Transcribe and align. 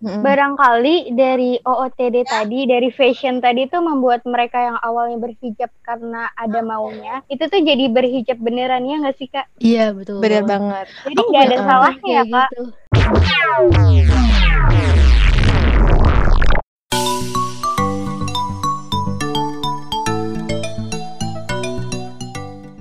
Mm-hmm. 0.00 0.24
Barangkali 0.24 1.12
dari 1.12 1.60
OOTD 1.60 2.24
tadi, 2.24 2.64
dari 2.64 2.88
fashion 2.88 3.36
tadi 3.36 3.68
tuh 3.68 3.84
membuat 3.84 4.24
mereka 4.24 4.56
yang 4.56 4.80
awalnya 4.80 5.20
berhijab 5.20 5.68
karena 5.84 6.24
ada 6.40 6.64
maunya, 6.64 7.20
itu 7.28 7.44
tuh 7.44 7.60
jadi 7.60 7.92
berhijab 7.92 8.40
beneran 8.40 8.88
ya 8.88 8.96
nggak 8.96 9.16
sih 9.20 9.28
kak? 9.28 9.44
Iya 9.60 9.92
betul. 9.92 10.24
Bener 10.24 10.48
banget. 10.48 10.88
Jadi 11.04 11.20
nggak 11.20 11.44
ada 11.52 11.58
salahnya 11.68 12.10
ya 12.16 12.24
kak. 12.32 12.48
Gitu. 12.48 12.64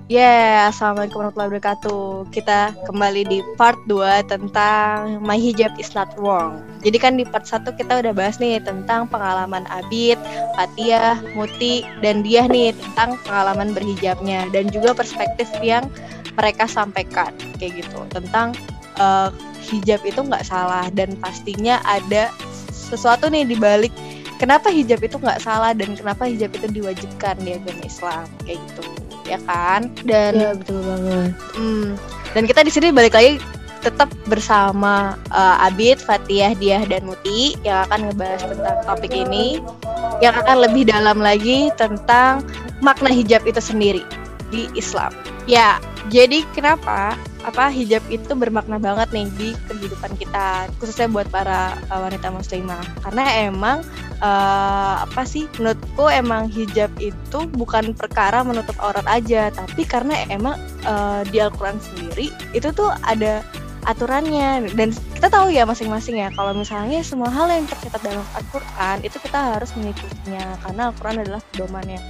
Yeah, 0.09 0.73
Assalamualaikum 0.73 1.21
warahmatullahi 1.21 1.61
wabarakatuh. 1.61 2.33
Kita 2.33 2.73
kembali 2.89 3.29
di 3.29 3.45
part 3.61 3.77
2 3.85 4.25
tentang 4.25 5.21
My 5.21 5.37
Hijab 5.37 5.77
is 5.77 5.93
not 5.93 6.09
wrong. 6.17 6.65
Jadi 6.81 6.97
kan 6.97 7.13
di 7.13 7.29
part 7.29 7.45
1 7.45 7.77
kita 7.77 8.01
udah 8.01 8.09
bahas 8.17 8.41
nih 8.41 8.57
tentang 8.57 9.05
pengalaman 9.05 9.69
Abid, 9.69 10.17
Fatia, 10.57 11.21
Muti, 11.37 11.85
dan 12.01 12.25
dia 12.25 12.49
nih 12.49 12.73
tentang 12.73 13.21
pengalaman 13.21 13.69
berhijabnya 13.77 14.49
dan 14.49 14.73
juga 14.73 14.97
perspektif 14.97 15.45
yang 15.61 15.85
mereka 16.33 16.65
sampaikan 16.65 17.29
kayak 17.61 17.85
gitu 17.85 18.01
tentang 18.09 18.57
uh, 18.97 19.29
hijab 19.61 20.01
itu 20.01 20.25
nggak 20.25 20.41
salah 20.41 20.89
dan 20.89 21.13
pastinya 21.21 21.85
ada 21.85 22.33
sesuatu 22.73 23.29
nih 23.29 23.45
di 23.45 23.53
balik 23.61 23.93
kenapa 24.41 24.73
hijab 24.73 25.05
itu 25.05 25.21
nggak 25.21 25.37
salah 25.37 25.77
dan 25.77 25.93
kenapa 25.93 26.25
hijab 26.25 26.49
itu 26.57 26.65
diwajibkan 26.81 27.37
di 27.45 27.61
agama 27.61 27.85
Islam 27.85 28.25
kayak 28.49 28.57
gitu 28.73 29.08
ya 29.29 29.39
kan 29.45 29.85
dan 30.03 30.33
ya, 30.33 30.51
betul 30.57 30.81
banget 30.81 31.31
hmm, 31.53 31.87
dan 32.33 32.43
kita 32.49 32.59
di 32.65 32.71
sini 32.73 32.87
balik 32.89 33.13
lagi 33.13 33.37
tetap 33.79 34.11
bersama 34.27 35.15
uh, 35.31 35.63
Abid, 35.63 36.03
Fatihah, 36.03 36.51
Diah 36.59 36.83
dan 36.83 37.07
Muti 37.07 37.55
yang 37.63 37.87
akan 37.87 38.11
ngebahas 38.11 38.43
tentang 38.43 38.77
topik 38.83 39.15
ini 39.15 39.63
yang 40.19 40.35
akan 40.35 40.67
lebih 40.67 40.83
dalam 40.83 41.23
lagi 41.23 41.71
tentang 41.79 42.43
makna 42.83 43.07
hijab 43.07 43.43
itu 43.47 43.63
sendiri 43.63 44.03
di 44.51 44.67
Islam. 44.75 45.15
Ya, 45.47 45.79
jadi 46.11 46.43
kenapa 46.51 47.15
apa 47.47 47.71
hijab 47.71 48.03
itu 48.11 48.35
bermakna 48.35 48.75
banget 48.79 49.07
nih 49.15 49.27
di 49.39 49.49
kehidupan 49.71 50.11
kita 50.19 50.67
khususnya 50.77 51.07
buat 51.07 51.27
para 51.31 51.79
uh, 51.87 51.99
wanita 52.03 52.31
muslimah. 52.31 52.83
Karena 53.03 53.23
emang 53.47 53.83
uh, 54.19 55.07
apa 55.07 55.23
sih 55.23 55.47
menurutku 55.55 56.11
emang 56.11 56.51
hijab 56.51 56.91
itu 56.99 57.39
bukan 57.55 57.95
perkara 57.95 58.43
menutup 58.43 58.75
aurat 58.83 59.05
aja 59.07 59.51
tapi 59.55 59.87
karena 59.87 60.15
emang 60.27 60.59
uh, 60.83 61.23
di 61.27 61.39
Al-Quran 61.39 61.79
sendiri 61.79 62.31
itu 62.51 62.67
tuh 62.75 62.91
ada 63.07 63.39
aturannya. 63.87 64.67
Dan 64.75 64.91
kita 65.15 65.31
tahu 65.31 65.51
ya 65.55 65.63
masing-masing 65.63 66.19
ya 66.19 66.29
kalau 66.35 66.51
misalnya 66.51 66.99
semua 67.01 67.31
hal 67.31 67.47
yang 67.47 67.63
tercatat 67.65 68.03
dalam 68.03 68.25
Al-Quran 68.35 68.97
itu 69.07 69.17
kita 69.19 69.39
harus 69.55 69.71
mengikutinya 69.79 70.59
karena 70.67 70.81
Al-Quran 70.91 71.15
adalah 71.23 71.41
pedomannya. 71.55 72.01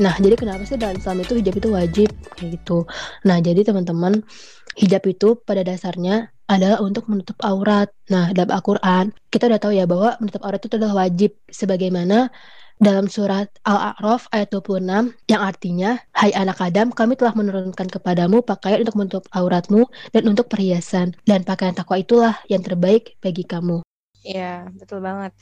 Nah, 0.00 0.16
jadi 0.16 0.32
kenapa 0.32 0.64
sih 0.64 0.80
dalam 0.80 0.96
Islam 0.96 1.20
itu 1.20 1.36
hijab 1.36 1.54
itu 1.60 1.68
wajib? 1.68 2.08
Kayak 2.32 2.56
gitu. 2.56 2.88
Nah, 3.28 3.36
jadi 3.44 3.60
teman-teman, 3.68 4.24
hijab 4.80 5.04
itu 5.04 5.36
pada 5.44 5.60
dasarnya 5.60 6.32
adalah 6.48 6.80
untuk 6.82 7.06
menutup 7.06 7.36
aurat. 7.44 7.92
Nah, 8.10 8.32
dalam 8.32 8.50
Al-Quran, 8.50 9.12
kita 9.30 9.46
udah 9.46 9.60
tahu 9.60 9.72
ya 9.76 9.84
bahwa 9.86 10.16
menutup 10.18 10.42
aurat 10.42 10.58
itu 10.64 10.74
adalah 10.74 11.06
wajib. 11.06 11.36
Sebagaimana 11.52 12.32
dalam 12.80 13.06
surat 13.12 13.52
Al-A'raf 13.62 14.32
ayat 14.32 14.50
26 14.56 15.14
yang 15.28 15.42
artinya, 15.44 16.00
Hai 16.16 16.32
anak 16.32 16.58
Adam, 16.58 16.90
kami 16.90 17.14
telah 17.14 17.36
menurunkan 17.36 17.86
kepadamu 17.92 18.40
pakaian 18.40 18.80
untuk 18.82 18.96
menutup 18.96 19.24
auratmu 19.30 19.86
dan 20.10 20.26
untuk 20.26 20.48
perhiasan. 20.48 21.12
Dan 21.28 21.44
pakaian 21.44 21.76
takwa 21.76 22.00
itulah 22.00 22.34
yang 22.48 22.64
terbaik 22.64 23.20
bagi 23.20 23.44
kamu. 23.44 23.84
Iya, 24.20 24.68
betul 24.76 25.00
banget 25.00 25.32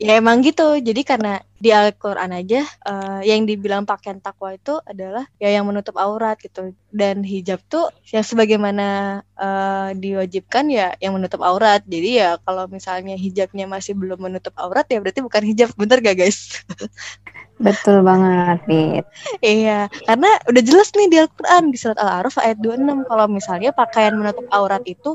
ya 0.00 0.18
emang 0.18 0.40
gitu. 0.40 0.78
Jadi 0.80 1.02
karena 1.04 1.40
di 1.58 1.70
Al-Quran 1.70 2.32
aja 2.34 2.64
uh, 2.86 3.20
yang 3.22 3.46
dibilang 3.46 3.86
pakaian 3.86 4.18
takwa 4.18 4.54
itu 4.56 4.80
adalah 4.82 5.28
ya 5.36 5.52
yang 5.52 5.68
menutup 5.68 5.96
aurat 6.00 6.36
gitu. 6.40 6.72
Dan 6.92 7.24
hijab 7.24 7.60
tuh 7.68 7.88
yang 8.10 8.24
sebagaimana 8.24 9.20
uh, 9.36 9.90
diwajibkan 9.96 10.68
ya 10.72 10.96
yang 10.98 11.16
menutup 11.16 11.40
aurat. 11.44 11.84
Jadi 11.84 12.22
ya 12.22 12.40
kalau 12.42 12.66
misalnya 12.68 13.14
hijabnya 13.14 13.68
masih 13.68 13.92
belum 13.98 14.18
menutup 14.30 14.56
aurat 14.58 14.86
ya 14.88 14.98
berarti 15.02 15.20
bukan 15.20 15.42
hijab. 15.44 15.68
Bener 15.76 15.98
gak 16.00 16.16
guys? 16.18 16.62
Betul 17.62 18.02
banget, 18.02 18.58
Fit. 18.66 19.04
iya, 19.38 19.86
karena 20.02 20.34
udah 20.50 20.62
jelas 20.66 20.90
nih 20.98 21.06
di 21.06 21.16
Al-Quran 21.22 21.70
di 21.70 21.78
surat 21.78 21.94
Al-A'raf 21.94 22.42
ayat 22.42 22.58
26 22.58 23.06
kalau 23.06 23.26
misalnya 23.30 23.70
pakaian 23.70 24.18
menutup 24.18 24.50
aurat 24.50 24.82
itu 24.82 25.14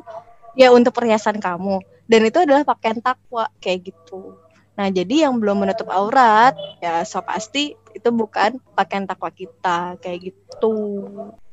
ya 0.55 0.71
untuk 0.71 0.95
perhiasan 0.95 1.43
kamu. 1.43 1.83
Dan 2.07 2.23
itu 2.23 2.39
adalah 2.39 2.63
pakaian 2.63 3.03
takwa 3.03 3.51
kayak 3.59 3.91
gitu. 3.91 4.39
Nah, 4.77 4.87
jadi 4.93 5.25
yang 5.25 5.41
belum 5.41 5.65
menutup 5.65 5.89
aurat, 5.89 6.53
ya 6.77 7.01
so 7.01 7.17
pasti 7.25 7.73
itu 7.97 8.09
bukan 8.13 8.61
pakaian 8.77 9.09
takwa 9.09 9.33
kita, 9.33 9.97
kayak 9.97 10.29
gitu. 10.29 10.77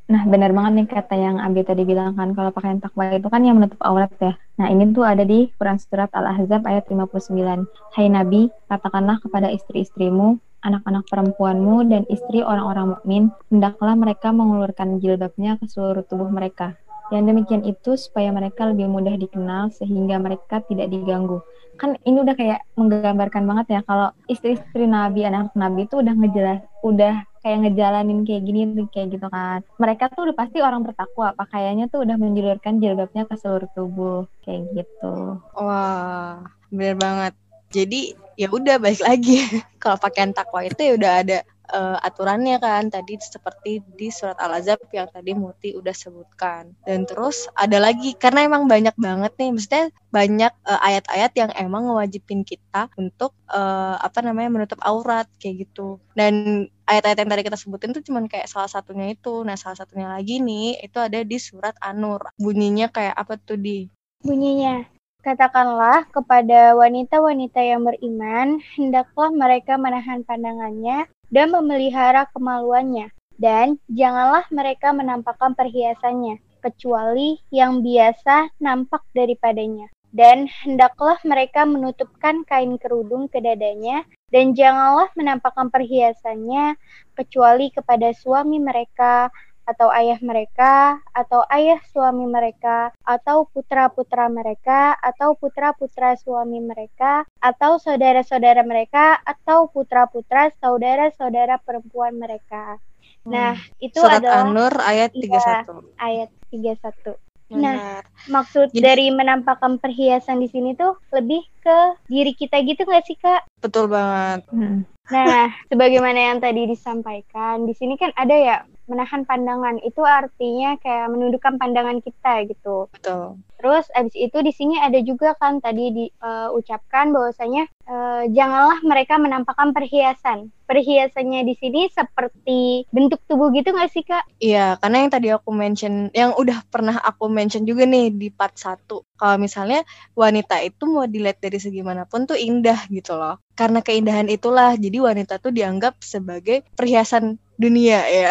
Nah, 0.04 0.28
benar 0.28 0.52
banget 0.52 0.72
nih 0.76 0.86
kata 0.92 1.16
yang 1.16 1.40
Abi 1.40 1.64
tadi 1.64 1.88
bilang 1.88 2.12
kan, 2.12 2.36
kalau 2.36 2.52
pakaian 2.52 2.76
takwa 2.76 3.08
itu 3.08 3.24
kan 3.32 3.40
yang 3.40 3.56
menutup 3.56 3.80
aurat 3.80 4.12
ya. 4.20 4.36
Nah, 4.60 4.68
ini 4.68 4.92
tuh 4.92 5.08
ada 5.08 5.24
di 5.24 5.48
Quran 5.56 5.80
Surat 5.80 6.12
Al-Ahzab 6.12 6.68
ayat 6.68 6.84
59. 6.92 7.64
Hai 7.96 8.12
Nabi, 8.12 8.52
katakanlah 8.68 9.16
kepada 9.24 9.48
istri-istrimu, 9.48 10.36
anak-anak 10.60 11.08
perempuanmu, 11.08 11.88
dan 11.88 12.04
istri 12.12 12.44
orang-orang 12.44 12.92
mukmin, 12.92 13.32
hendaklah 13.48 13.96
mereka 13.96 14.28
mengulurkan 14.36 15.00
jilbabnya 15.00 15.56
ke 15.56 15.64
seluruh 15.72 16.04
tubuh 16.04 16.28
mereka. 16.28 16.76
Yang 17.12 17.24
demikian 17.32 17.62
itu 17.68 17.90
supaya 18.00 18.32
mereka 18.32 18.70
lebih 18.70 18.88
mudah 18.88 19.16
dikenal 19.18 19.68
sehingga 19.74 20.16
mereka 20.16 20.64
tidak 20.64 20.88
diganggu. 20.88 21.44
Kan 21.76 21.98
ini 22.06 22.22
udah 22.22 22.38
kayak 22.38 22.60
menggambarkan 22.78 23.44
banget 23.44 23.66
ya 23.76 23.80
kalau 23.82 24.08
istri-istri 24.30 24.86
Nabi 24.86 25.26
anak 25.26 25.52
Nabi 25.58 25.90
itu 25.90 26.00
udah 26.00 26.14
ngejelas 26.14 26.60
udah 26.86 27.26
kayak 27.44 27.58
ngejalanin 27.66 28.24
kayak 28.24 28.42
gini 28.48 28.62
kayak 28.88 29.08
gitu 29.18 29.26
kan. 29.28 29.60
Mereka 29.76 30.14
tuh 30.16 30.30
udah 30.30 30.36
pasti 30.38 30.64
orang 30.64 30.80
bertakwa 30.80 31.36
pakaiannya 31.36 31.92
tuh 31.92 32.08
udah 32.08 32.16
menjulurkan 32.16 32.80
jilbabnya 32.80 33.28
ke 33.28 33.34
seluruh 33.36 33.68
tubuh 33.76 34.24
kayak 34.46 34.64
gitu. 34.72 35.42
Wah 35.58 36.40
bener 36.72 36.96
banget. 36.96 37.32
Jadi 37.74 38.14
ya 38.40 38.48
udah 38.48 38.80
balik 38.80 39.02
lagi. 39.02 39.44
Kalau 39.82 40.00
pakaian 40.00 40.32
takwa 40.32 40.64
itu 40.64 40.80
ya 40.80 40.92
udah 40.96 41.12
ada 41.20 41.38
uh, 41.72 41.98
aturannya 42.02 42.60
kan 42.60 42.90
tadi 42.92 43.16
seperti 43.16 43.80
di 43.94 44.08
surat 44.12 44.36
Al-Azab 44.36 44.84
yang 44.92 45.08
tadi 45.08 45.32
Muti 45.32 45.72
udah 45.72 45.94
sebutkan. 45.94 46.76
Dan 46.84 47.08
terus 47.08 47.48
ada 47.56 47.80
lagi 47.80 48.12
karena 48.18 48.44
emang 48.44 48.68
banyak 48.68 48.92
banget 48.98 49.32
nih 49.40 49.50
maksudnya 49.54 49.84
banyak 50.12 50.52
uh, 50.66 50.80
ayat-ayat 50.82 51.32
yang 51.34 51.50
emang 51.56 51.88
ngewajibin 51.88 52.44
kita 52.44 52.90
untuk 53.00 53.32
uh, 53.48 53.96
apa 53.98 54.20
namanya 54.20 54.50
menutup 54.52 54.80
aurat 54.84 55.26
kayak 55.40 55.68
gitu. 55.68 56.02
Dan 56.12 56.66
ayat-ayat 56.84 57.24
yang 57.24 57.30
tadi 57.30 57.42
kita 57.46 57.58
sebutin 57.58 57.94
tuh 57.96 58.04
cuman 58.04 58.28
kayak 58.28 58.50
salah 58.50 58.68
satunya 58.68 59.14
itu. 59.14 59.42
Nah, 59.42 59.56
salah 59.56 59.78
satunya 59.78 60.10
lagi 60.10 60.42
nih 60.42 60.84
itu 60.84 60.98
ada 61.00 61.22
di 61.24 61.38
surat 61.40 61.74
An-Nur. 61.80 62.34
Bunyinya 62.36 62.92
kayak 62.92 63.16
apa 63.16 63.40
tuh 63.40 63.56
di? 63.56 63.88
Bunyinya 64.24 64.94
Katakanlah 65.24 66.04
kepada 66.12 66.76
wanita-wanita 66.76 67.56
yang 67.64 67.80
beriman, 67.80 68.60
hendaklah 68.76 69.32
mereka 69.32 69.80
menahan 69.80 70.20
pandangannya 70.20 71.08
dan 71.32 71.52
memelihara 71.52 72.26
kemaluannya. 72.32 73.12
Dan 73.34 73.82
janganlah 73.90 74.46
mereka 74.54 74.94
menampakkan 74.94 75.58
perhiasannya, 75.58 76.38
kecuali 76.62 77.42
yang 77.50 77.82
biasa 77.82 78.54
nampak 78.62 79.02
daripadanya. 79.10 79.90
Dan 80.14 80.46
hendaklah 80.46 81.18
mereka 81.26 81.66
menutupkan 81.66 82.46
kain 82.46 82.78
kerudung 82.78 83.26
ke 83.26 83.42
dadanya, 83.42 84.06
dan 84.30 84.54
janganlah 84.54 85.10
menampakkan 85.18 85.74
perhiasannya, 85.74 86.78
kecuali 87.18 87.74
kepada 87.74 88.14
suami 88.14 88.62
mereka, 88.62 89.34
atau 89.64 89.88
ayah 89.92 90.20
mereka, 90.20 91.00
atau 91.10 91.44
ayah 91.52 91.80
suami 91.90 92.28
mereka, 92.28 92.92
atau 93.04 93.48
putra-putra 93.48 94.28
mereka, 94.28 94.96
atau 95.00 95.36
putra-putra 95.36 96.16
suami 96.20 96.60
mereka, 96.60 97.24
atau 97.40 97.80
saudara-saudara 97.80 98.62
mereka, 98.62 99.18
atau 99.24 99.68
putra-putra 99.68 100.52
saudara-saudara 100.60 101.60
perempuan 101.64 102.16
mereka. 102.16 102.76
Hmm. 103.24 103.32
Nah, 103.32 103.52
itu 103.80 104.00
Surat 104.00 104.20
adalah 104.20 104.44
An-Nur 104.44 104.74
ayat 104.84 105.10
31. 105.16 105.32
Ya, 105.32 105.56
ayat 105.96 106.30
31. 106.52 107.16
Nah, 107.54 108.00
maksud 108.26 108.72
Jadi, 108.72 108.80
dari 108.82 109.06
menampakkan 109.12 109.76
perhiasan 109.76 110.40
di 110.40 110.48
sini 110.48 110.72
tuh 110.74 110.96
lebih 111.12 111.44
ke 111.60 111.78
diri 112.08 112.32
kita 112.32 112.60
gitu 112.64 112.88
nggak 112.88 113.04
sih, 113.04 113.16
Kak? 113.20 113.46
Betul 113.60 113.92
banget. 113.92 114.48
Hmm. 114.48 114.88
Nah, 115.12 115.52
sebagaimana 115.68 116.32
yang 116.32 116.38
tadi 116.40 116.64
disampaikan, 116.64 117.68
di 117.68 117.76
sini 117.76 118.00
kan 118.00 118.08
ada 118.16 118.32
ya 118.32 118.56
menahan 118.84 119.24
pandangan 119.24 119.80
itu 119.80 120.04
artinya 120.04 120.76
kayak 120.80 121.08
menundukkan 121.12 121.56
pandangan 121.56 121.98
kita 122.04 122.44
gitu. 122.48 122.88
Betul. 122.92 123.40
Terus 123.64 123.88
abis 123.96 124.12
itu 124.12 124.38
di 124.44 124.52
sini 124.52 124.76
ada 124.76 125.00
juga 125.00 125.32
kan 125.40 125.56
tadi 125.56 125.88
diucapkan 125.88 127.08
uh, 127.08 127.12
bahwasanya 127.16 127.64
uh, 127.88 128.28
janganlah 128.28 128.76
mereka 128.84 129.16
menampakkan 129.16 129.72
perhiasan. 129.72 130.52
Perhiasannya 130.64 131.48
di 131.48 131.54
sini 131.56 131.88
seperti 131.88 132.88
bentuk 132.92 133.24
tubuh 133.24 133.48
gitu 133.56 133.72
nggak 133.72 133.88
sih 133.92 134.04
kak? 134.04 134.24
Iya, 134.40 134.76
karena 134.80 135.04
yang 135.04 135.12
tadi 135.12 135.28
aku 135.32 135.48
mention, 135.52 136.08
yang 136.12 136.36
udah 136.36 136.60
pernah 136.68 136.96
aku 137.00 137.28
mention 137.28 137.64
juga 137.68 137.88
nih 137.88 138.12
di 138.12 138.28
part 138.28 138.56
1. 138.56 138.84
Kalau 139.16 139.36
misalnya 139.36 139.84
wanita 140.16 140.60
itu 140.64 140.84
mau 140.88 141.04
dilihat 141.08 141.40
dari 141.40 141.60
segi 141.60 141.80
mana 141.80 142.08
pun 142.08 142.24
tuh 142.24 142.36
indah 142.36 142.88
gitu 142.88 143.16
loh. 143.16 143.40
Karena 143.54 143.84
keindahan 143.84 144.26
itulah, 144.32 144.74
jadi 144.74 145.04
wanita 145.04 145.38
tuh 145.38 145.52
dianggap 145.54 146.00
sebagai 146.00 146.66
perhiasan 146.74 147.38
dunia 147.56 148.04
ya. 148.06 148.30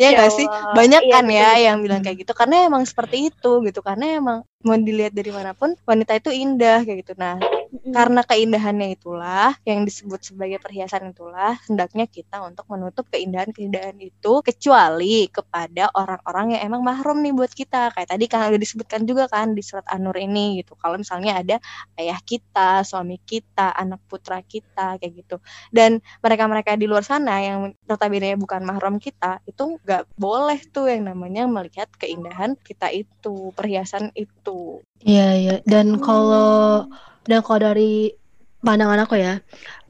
ya 0.00 0.08
nggak 0.16 0.32
sih? 0.32 0.46
Banyak 0.48 1.02
iya, 1.06 1.12
kan 1.12 1.26
ya 1.28 1.50
yang 1.70 1.76
bilang 1.84 2.00
kayak 2.02 2.26
gitu. 2.26 2.32
Karena 2.32 2.66
emang 2.66 2.82
seperti 2.84 3.30
itu 3.30 3.52
gitu. 3.64 3.80
Karena 3.84 4.18
emang 4.18 4.38
mau 4.64 4.76
dilihat 4.76 5.14
dari 5.14 5.30
mana 5.30 5.54
pun 5.54 5.76
wanita 5.86 6.18
itu 6.18 6.30
indah 6.32 6.82
kayak 6.82 7.06
gitu. 7.06 7.12
Nah, 7.14 7.38
karena 7.82 8.20
keindahannya 8.24 8.96
itulah 8.96 9.56
yang 9.66 9.82
disebut 9.82 10.20
sebagai 10.22 10.58
perhiasan 10.62 11.12
itulah 11.12 11.58
hendaknya 11.66 12.06
kita 12.08 12.42
untuk 12.44 12.68
menutup 12.70 13.08
keindahan-keindahan 13.12 13.96
itu 14.00 14.32
kecuali 14.44 15.28
kepada 15.28 15.90
orang-orang 15.92 16.56
yang 16.56 16.72
emang 16.72 16.82
mahrum 16.82 17.20
nih 17.24 17.34
buat 17.34 17.52
kita. 17.52 17.92
Kayak 17.92 18.08
tadi 18.14 18.24
kan 18.26 18.48
udah 18.50 18.60
disebutkan 18.60 19.02
juga 19.04 19.24
kan 19.26 19.52
di 19.52 19.62
surat 19.64 19.86
An-Nur 19.90 20.16
ini 20.16 20.60
gitu. 20.62 20.74
Kalau 20.78 20.96
misalnya 21.00 21.40
ada 21.40 21.56
ayah 22.00 22.18
kita, 22.22 22.82
suami 22.86 23.20
kita, 23.22 23.74
anak 23.74 24.00
putra 24.06 24.40
kita 24.40 25.00
kayak 25.00 25.12
gitu. 25.26 25.36
Dan 25.70 25.98
mereka-mereka 26.20 26.78
di 26.78 26.86
luar 26.88 27.02
sana 27.02 27.40
yang 27.42 27.72
notabene 27.86 28.36
bukan 28.38 28.62
mahram 28.62 28.96
kita 29.00 29.40
itu 29.48 29.78
nggak 29.82 30.08
boleh 30.16 30.58
tuh 30.70 30.88
yang 30.90 31.08
namanya 31.08 31.44
melihat 31.48 31.90
keindahan 31.96 32.54
kita 32.60 32.92
itu, 32.92 33.50
perhiasan 33.52 34.12
itu. 34.14 34.80
Iya, 35.04 35.28
iya. 35.36 35.56
Dan 35.64 36.00
kalau 36.00 36.86
dan 37.26 37.38
kalau 37.42 37.60
dari 37.70 38.14
pandangan 38.62 39.06
aku 39.06 39.14
ya, 39.20 39.38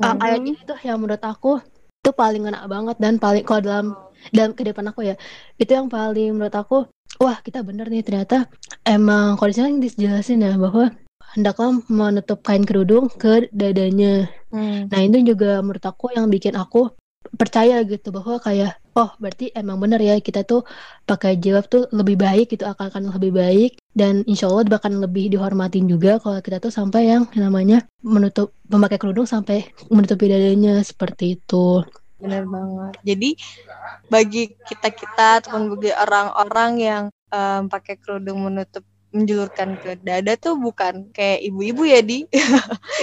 mm-hmm. 0.00 0.20
ayat 0.20 0.40
ini 0.42 0.60
tuh 0.64 0.80
yang 0.84 1.00
menurut 1.00 1.22
aku 1.22 1.60
itu 2.02 2.10
paling 2.12 2.44
enak 2.44 2.64
banget 2.68 2.96
dan 3.00 3.16
paling 3.16 3.44
kalau 3.44 3.60
dalam 3.62 3.86
dalam 4.34 4.52
kehidupan 4.56 4.90
aku 4.90 5.06
ya, 5.06 5.14
itu 5.60 5.70
yang 5.70 5.86
paling 5.86 6.34
menurut 6.34 6.56
aku, 6.56 6.88
wah 7.22 7.38
kita 7.40 7.62
bener 7.62 7.86
nih 7.88 8.02
ternyata 8.02 8.50
emang 8.82 9.38
kalau 9.38 9.52
yang 9.54 9.78
dijelasin 9.78 10.42
ya 10.42 10.56
bahwa 10.58 10.90
hendaklah 11.36 11.76
menutup 11.92 12.40
kain 12.40 12.64
kerudung 12.64 13.12
ke 13.12 13.52
dadanya. 13.52 14.32
Hmm. 14.48 14.88
Nah 14.88 15.00
itu 15.04 15.20
juga 15.34 15.60
menurut 15.60 15.84
aku 15.84 16.14
yang 16.16 16.32
bikin 16.32 16.56
aku 16.56 16.96
percaya 17.36 17.82
gitu 17.84 18.14
bahwa 18.14 18.40
kayak 18.40 18.78
oh 18.96 19.12
berarti 19.20 19.52
emang 19.52 19.76
bener 19.76 20.00
ya 20.00 20.16
kita 20.18 20.42
tuh 20.48 20.64
pakai 21.04 21.36
jilbab 21.36 21.68
tuh 21.68 21.84
lebih 21.92 22.16
baik 22.16 22.56
gitu 22.56 22.64
akan 22.64 22.88
akan 22.88 23.02
lebih 23.20 23.32
baik. 23.36 23.72
Dan 23.92 24.24
insya 24.24 24.48
Allah 24.48 24.64
bahkan 24.66 24.92
lebih 24.96 25.28
dihormatin 25.28 25.86
juga 25.86 26.16
kalau 26.20 26.40
kita 26.40 26.58
tuh 26.58 26.72
sampai 26.72 27.12
yang 27.12 27.28
namanya 27.36 27.84
menutup 28.00 28.56
memakai 28.72 28.96
kerudung 28.96 29.28
sampai 29.28 29.68
menutupi 29.92 30.26
dadanya 30.32 30.80
seperti 30.80 31.36
itu. 31.36 31.84
Benar 32.16 32.48
banget. 32.48 32.92
Jadi 33.04 33.30
bagi 34.08 34.42
kita 34.64 34.88
kita 34.88 35.28
ataupun 35.44 35.76
bagi 35.76 35.92
orang-orang 35.92 36.72
yang 36.80 37.02
um, 37.28 37.68
pakai 37.68 38.00
kerudung 38.00 38.40
menutup 38.40 38.82
menjulurkan 39.14 39.78
ke 39.78 39.96
dada 40.02 40.34
tuh 40.36 40.58
bukan 40.58 41.08
kayak 41.14 41.44
ibu-ibu 41.46 41.82
ya 41.86 42.00
di. 42.02 42.26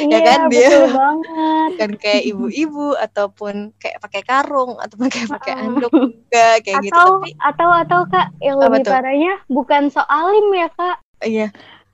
Ya 0.04 0.20
iya, 0.20 0.20
kan 0.26 0.40
dia 0.50 0.90
banget. 0.90 1.70
bukan 1.70 1.92
kayak 2.02 2.24
ibu-ibu 2.26 2.98
ataupun 2.98 3.72
kayak 3.78 4.02
pakai 4.02 4.22
karung 4.26 4.76
atau 4.82 4.96
pakai 5.00 5.30
pakai 5.30 5.54
anduk 5.54 5.94
juga 5.94 6.60
kayak 6.66 6.82
atau, 6.82 6.86
gitu 6.90 6.98
tapi 6.98 7.30
atau 7.38 7.70
atau 7.70 8.00
kak 8.10 8.28
yang 8.42 8.58
lebih 8.58 8.84
parahnya 8.84 9.34
bukan 9.48 9.88
soalim 9.94 10.48
ya 10.58 10.68
kak? 10.74 10.98
Iya. 11.22 11.48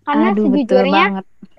Karena 0.08 0.28
Aduh, 0.32 0.48
sejujurnya 0.48 1.06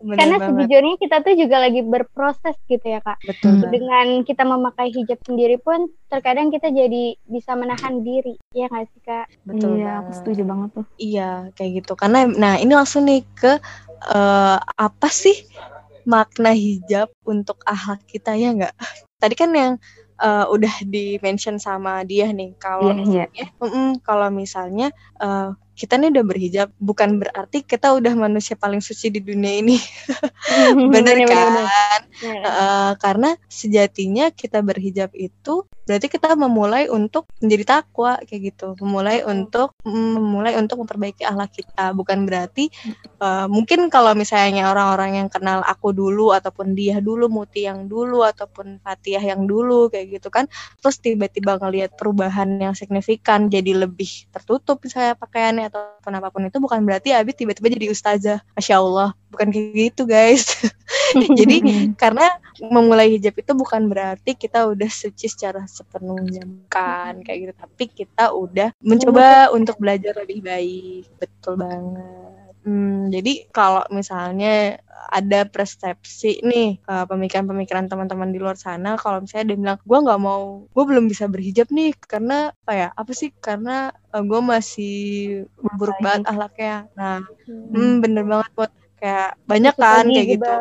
Bener 0.01 0.17
karena 0.17 0.37
banget. 0.41 0.49
sejujurnya 0.49 0.95
kita 0.97 1.17
tuh 1.21 1.35
juga 1.37 1.57
lagi 1.61 1.81
berproses 1.85 2.57
gitu 2.67 2.87
ya 2.89 3.01
kak. 3.05 3.19
Betul. 3.25 3.61
Dengan 3.69 4.07
kita 4.25 4.43
memakai 4.49 4.89
hijab 4.93 5.21
sendiri 5.29 5.61
pun 5.61 5.93
terkadang 6.09 6.49
kita 6.49 6.73
jadi 6.73 7.15
bisa 7.29 7.53
menahan 7.55 8.01
diri. 8.01 8.41
Ya 8.57 8.67
nggak 8.73 8.89
sih 8.97 9.03
kak? 9.05 9.27
Betul 9.45 9.85
iya 9.85 10.01
aku 10.01 10.11
setuju 10.17 10.43
banget 10.49 10.69
tuh. 10.73 10.87
Iya 10.97 11.31
kayak 11.53 11.71
gitu. 11.85 11.93
Karena 11.95 12.25
nah 12.27 12.55
ini 12.57 12.73
langsung 12.73 13.05
nih 13.05 13.23
ke 13.37 13.61
uh, 14.09 14.59
apa 14.61 15.09
sih 15.13 15.37
makna 16.09 16.57
hijab 16.57 17.13
untuk 17.29 17.61
akhlak 17.69 18.01
kita 18.09 18.33
ya 18.35 18.57
nggak? 18.57 18.75
Tadi 19.21 19.35
kan 19.37 19.53
yang 19.53 19.73
uh, 20.21 20.45
udah 20.49 20.75
di 20.89 21.21
mention 21.21 21.57
sama 21.61 22.05
dia 22.09 22.33
nih. 22.33 22.57
Kalau 22.57 22.93
yeah, 22.93 22.97
misalnya 22.97 23.27
yeah. 23.37 23.51
Mm 23.61 23.69
-mm, 23.69 23.89
kalau 24.01 24.29
misalnya 24.33 24.89
uh, 25.21 25.53
kita 25.81 25.97
nih 25.97 26.13
udah 26.13 26.25
berhijab 26.29 26.69
bukan 26.77 27.17
berarti 27.17 27.65
kita 27.65 27.97
udah 27.97 28.13
manusia 28.13 28.53
paling 28.53 28.85
suci 28.85 29.09
di 29.09 29.25
dunia 29.25 29.65
ini. 29.65 29.81
Bener 30.93 31.25
kan? 31.25 31.49
Uh, 32.21 32.93
karena 33.01 33.41
sejatinya 33.49 34.29
kita 34.29 34.61
berhijab 34.61 35.09
itu 35.17 35.65
berarti 35.89 36.13
kita 36.13 36.37
memulai 36.37 36.93
untuk 36.93 37.25
menjadi 37.41 37.81
takwa 37.81 38.21
kayak 38.29 38.53
gitu. 38.53 38.77
Memulai 38.85 39.25
untuk 39.25 39.73
memulai 39.89 40.61
untuk 40.61 40.85
memperbaiki 40.85 41.25
akhlak 41.25 41.57
kita. 41.57 41.97
Bukan 41.97 42.29
berarti 42.29 42.69
uh, 43.25 43.49
mungkin 43.49 43.89
kalau 43.89 44.13
misalnya 44.13 44.69
orang-orang 44.69 45.25
yang 45.25 45.29
kenal 45.33 45.65
aku 45.65 45.97
dulu 45.97 46.37
ataupun 46.37 46.77
dia 46.77 47.01
dulu 47.01 47.33
Muti 47.33 47.65
yang 47.65 47.89
dulu 47.89 48.21
ataupun 48.21 48.85
Fatihah 48.85 49.23
yang 49.23 49.49
dulu 49.49 49.89
kayak 49.89 50.21
gitu 50.21 50.29
kan 50.29 50.51
terus 50.83 50.99
tiba-tiba 50.99 51.57
ngelihat 51.57 51.95
perubahan 51.95 52.59
yang 52.59 52.75
signifikan 52.75 53.47
jadi 53.47 53.87
lebih 53.87 54.29
tertutup 54.35 54.83
misalnya 54.83 55.15
pakaiannya 55.15 55.70
ataupun 55.71 56.13
apa 56.19 56.29
pun 56.35 56.43
itu 56.45 56.59
bukan 56.59 56.83
berarti 56.83 57.15
Abi 57.15 57.33
tiba-tiba 57.33 57.71
jadi 57.71 57.87
ustazah. 57.95 58.39
Masya 58.59 58.75
Allah 58.83 59.15
bukan 59.31 59.49
kayak 59.55 59.95
gitu 59.95 60.03
guys. 60.05 60.45
Jadi 61.39 61.63
karena 62.03 62.27
memulai 62.59 63.15
hijab 63.15 63.35
itu 63.39 63.53
bukan 63.55 63.87
berarti 63.87 64.35
kita 64.35 64.67
udah 64.67 64.91
suci 64.91 65.27
secara 65.31 65.63
sepenuhnya. 65.67 66.43
Bukan 66.43 67.23
kayak 67.23 67.39
gitu. 67.39 67.55
Tapi 67.55 67.85
kita 67.91 68.35
udah 68.35 68.75
mencoba 68.83 69.51
untuk 69.55 69.79
belajar 69.79 70.19
lebih 70.19 70.43
baik. 70.43 71.07
Betul 71.19 71.63
banget 71.63 72.40
Hmm, 72.61 73.09
jadi 73.09 73.49
kalau 73.57 73.81
misalnya 73.89 74.77
ada 75.09 75.49
persepsi 75.49 76.45
nih 76.45 76.77
pemikiran-pemikiran 76.85 77.89
teman-teman 77.89 78.31
di 78.31 78.39
luar 78.39 78.61
sana 78.61 79.01
kalau 79.01 79.25
misalnya 79.25 79.55
dia 79.55 79.59
bilang 79.59 79.79
gue 79.81 79.99
nggak 79.99 80.21
mau 80.21 80.69
gue 80.69 80.85
belum 80.85 81.09
bisa 81.09 81.25
berhijab 81.25 81.73
nih 81.73 81.97
karena 82.05 82.53
apa 82.53 82.73
ya 82.77 82.89
apa 82.93 83.13
sih 83.17 83.33
karena 83.41 83.97
uh, 84.13 84.21
gue 84.21 84.41
masih 84.45 84.97
buruk 85.81 85.97
banget 86.05 86.29
ahlaknya. 86.29 86.85
Nah 86.95 87.25
hmm. 87.49 87.73
hmm 87.73 87.93
bener 88.05 88.25
banget 88.29 88.49
buat 88.53 88.73
kayak 89.01 89.33
banyak 89.49 89.75
kan 89.81 90.05
kayak 90.05 90.29
gitu. 90.37 90.55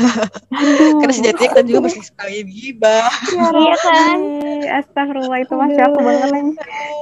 karena 1.00 1.14
sejatinya 1.16 1.50
kita 1.56 1.62
juga 1.64 1.80
masih 1.88 2.02
suka 2.04 2.24
gibah. 2.28 3.08
Ya, 3.32 3.48
iya 3.64 3.76
kan? 3.80 4.18
Astagfirullah 4.84 5.40
itu 5.40 5.54
masih 5.56 5.80
aku 5.88 5.98
banget 6.04 6.30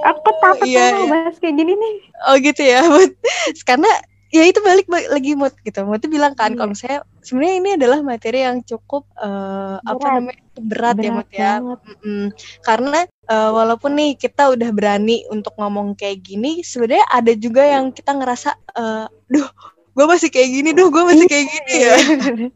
aku 0.07 0.29
takut 0.39 0.67
iya, 0.71 0.95
iya. 0.95 1.11
bahas 1.11 1.37
kayak 1.43 1.55
gini 1.59 1.75
nih. 1.75 1.95
Oh 2.31 2.39
gitu 2.39 2.63
ya 2.63 2.81
karena 3.69 3.91
ya 4.33 4.49
itu 4.49 4.65
balik, 4.65 4.89
balik 4.89 5.13
lagi 5.13 5.37
mood 5.37 5.53
gitu 5.61 5.85
mood 5.85 6.01
itu 6.01 6.09
bilang 6.09 6.33
kan 6.33 6.57
hmm. 6.57 6.59
kalau 6.59 6.71
misalnya 6.73 7.01
sebenarnya 7.21 7.55
ini 7.61 7.71
adalah 7.77 7.99
materi 8.01 8.41
yang 8.41 8.65
cukup 8.65 9.05
uh, 9.21 9.77
apa 9.85 10.07
namanya 10.19 10.41
berat, 10.57 10.97
ya, 10.97 10.97
berat 10.97 10.97
ya 10.97 11.13
mood 11.13 11.29
ya 11.31 11.53
mm 11.61 11.77
-mm. 12.01 12.25
karena 12.65 12.99
uh, 13.29 13.51
walaupun 13.53 13.93
nih 13.93 14.17
kita 14.17 14.57
udah 14.57 14.73
berani 14.73 15.29
untuk 15.29 15.53
ngomong 15.61 15.93
kayak 16.01 16.25
gini 16.25 16.65
sebenarnya 16.65 17.05
ada 17.13 17.33
juga 17.37 17.63
yang 17.63 17.93
kita 17.93 18.17
ngerasa 18.17 18.57
uh, 18.73 19.07
duh 19.29 19.49
gue 19.93 20.07
masih 20.09 20.33
kayak 20.33 20.49
gini 20.49 20.71
duh 20.73 20.89
gue 20.89 21.05
masih 21.05 21.27
kayak 21.29 21.47
gini 21.53 21.75
ya 21.77 21.95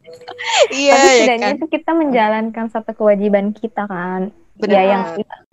iya 0.81 0.93
tapi 0.97 1.29
ya 1.29 1.35
kan? 1.37 1.53
itu 1.61 1.65
kita 1.69 1.91
menjalankan 1.93 2.65
satu 2.73 2.91
kewajiban 2.97 3.53
kita 3.53 3.85
kan 3.85 4.33
Benar. 4.57 4.73
ya 4.73 4.81
yang 4.81 5.03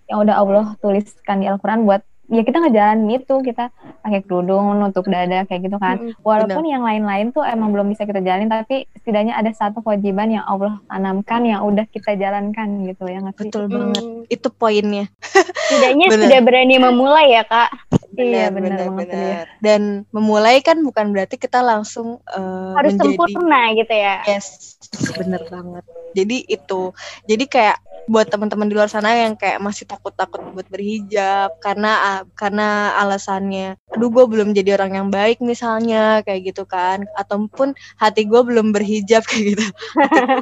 yang 0.09 0.17
udah 0.25 0.35
Allah 0.41 0.65
tuliskan 0.81 1.41
di 1.41 1.49
Al-Quran 1.49 1.85
buat 1.85 2.01
ya 2.25 2.41
kita 2.41 2.57
ngejalanin 2.57 3.21
itu 3.21 3.35
kita 3.45 3.69
pakai 4.01 4.21
kerudung 4.25 4.77
nutup 4.81 5.05
dada 5.05 5.45
kayak 5.45 5.61
gitu 5.69 5.77
kan. 5.77 6.15
Walaupun 6.25 6.65
Benar. 6.65 6.73
yang 6.73 6.83
lain-lain 6.83 7.27
tuh 7.31 7.45
emang 7.45 7.69
belum 7.73 7.87
bisa 7.93 8.05
kita 8.09 8.21
jalanin 8.21 8.49
tapi 8.49 8.89
setidaknya 8.97 9.37
ada 9.37 9.51
satu 9.53 9.85
kewajiban 9.85 10.33
yang 10.33 10.45
Allah 10.45 10.81
tanamkan 10.89 11.45
yang 11.45 11.61
udah 11.65 11.85
kita 11.89 12.17
jalankan 12.17 12.85
gitu 12.89 13.05
ya 13.05 13.21
nggak 13.21 13.37
betul 13.37 13.65
banget. 13.69 14.03
Hmm. 14.03 14.23
itu 14.25 14.47
poinnya. 14.49 15.05
Setidaknya 15.69 16.07
sudah 16.13 16.39
berani 16.41 16.75
memulai 16.81 17.37
ya 17.37 17.43
kak. 17.45 17.69
Benar, 18.15 18.31
iya 18.31 18.47
benar 18.47 18.79
banget 18.79 19.07
benar. 19.11 19.45
dan 19.59 19.81
memulai 20.15 20.63
kan 20.63 20.79
bukan 20.79 21.11
berarti 21.11 21.35
kita 21.35 21.59
langsung 21.59 22.23
uh, 22.31 22.71
harus 22.71 22.95
menjadi, 22.95 23.11
sempurna 23.11 23.61
gitu 23.75 23.91
ya. 23.91 24.15
Yes 24.23 24.75
bener 25.15 25.41
banget. 25.49 25.83
Jadi 26.15 26.37
itu. 26.47 26.81
Jadi 27.27 27.45
kayak 27.49 27.77
buat 28.05 28.29
teman-teman 28.29 28.69
di 28.69 28.77
luar 28.77 28.89
sana 28.91 29.13
yang 29.17 29.33
kayak 29.33 29.57
masih 29.57 29.89
takut-takut 29.89 30.41
buat 30.53 30.67
berhijab 30.69 31.57
karena 31.57 32.21
karena 32.37 32.93
alasannya 33.01 33.81
aduh 33.89 34.13
gue 34.13 34.25
belum 34.29 34.53
jadi 34.53 34.77
orang 34.77 34.91
yang 34.93 35.09
baik 35.09 35.41
misalnya 35.41 36.21
kayak 36.21 36.53
gitu 36.53 36.63
kan. 36.69 37.07
Ataupun 37.17 37.73
hati 37.97 38.27
gue 38.29 38.41
belum 38.41 38.75
berhijab 38.75 39.25
kayak 39.29 39.57
gitu. 39.57 39.65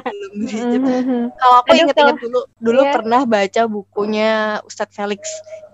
Belum 0.04 0.32
berhijab. 0.44 0.82
Kalau 1.36 1.56
aku 1.64 1.70
inget-inget 1.72 2.16
dulu 2.20 2.40
dulu 2.60 2.80
yeah. 2.84 2.92
pernah 2.92 3.22
baca 3.24 3.62
bukunya 3.70 4.30
Ustadz 4.66 4.94
Felix. 4.94 5.22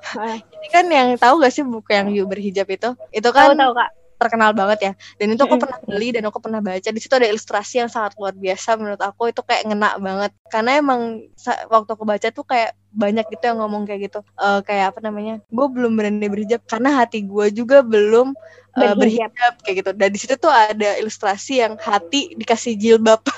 Ini 0.56 0.68
kan 0.72 0.87
yang 0.88 1.08
tahu 1.20 1.44
gak 1.44 1.52
sih 1.52 1.60
buku 1.60 1.92
yang 1.92 2.08
You 2.08 2.25
berhijab 2.25 2.68
itu? 2.72 2.96
Itu 3.12 3.28
kan 3.37 3.52
tahu, 3.52 3.60
tahu, 3.60 3.72
Kak 3.76 4.00
terkenal 4.20 4.52
banget 4.52 4.78
ya. 4.84 4.92
Dan 5.16 5.32
itu 5.32 5.42
aku 5.48 5.56
pernah 5.56 5.80
beli 5.80 6.12
dan 6.12 6.28
aku 6.28 6.38
pernah 6.44 6.60
baca. 6.60 6.88
Di 6.92 7.00
situ 7.00 7.16
ada 7.16 7.24
ilustrasi 7.24 7.80
yang 7.80 7.88
sangat 7.88 8.12
luar 8.20 8.36
biasa 8.36 8.76
menurut 8.76 9.00
aku. 9.00 9.32
Itu 9.32 9.40
kayak 9.40 9.72
ngena 9.72 9.96
banget. 9.96 10.36
Karena 10.52 10.76
emang 10.76 11.24
waktu 11.72 11.90
aku 11.96 12.04
baca 12.04 12.28
tuh 12.28 12.44
kayak 12.44 12.76
banyak 12.90 13.26
gitu 13.28 13.44
yang 13.44 13.59
ngomong 13.59 13.82
kayak 13.85 14.06
gitu. 14.06 14.20
Eh, 14.35 14.61
kayak 14.62 14.92
apa 14.92 15.00
namanya? 15.00 15.38
Gue 15.47 15.66
belum 15.66 15.94
berani 15.94 16.26
berhijab 16.26 16.62
karena 16.64 16.90
hati 16.97 17.23
gue 17.23 17.47
juga 17.50 17.80
belum 17.80 18.35
eh, 18.70 18.94
Berhijab. 18.94 19.35
berhijab 19.35 19.54
kayak 19.61 19.76
gitu. 19.78 19.90
Dan 19.94 20.09
di 20.09 20.18
situ 20.18 20.35
tuh 20.37 20.47
ada 20.49 20.94
ilustrasi 20.97 21.59
yang 21.59 21.75
hati 21.76 22.35
dikasih 22.35 22.75
jilbab. 22.75 23.18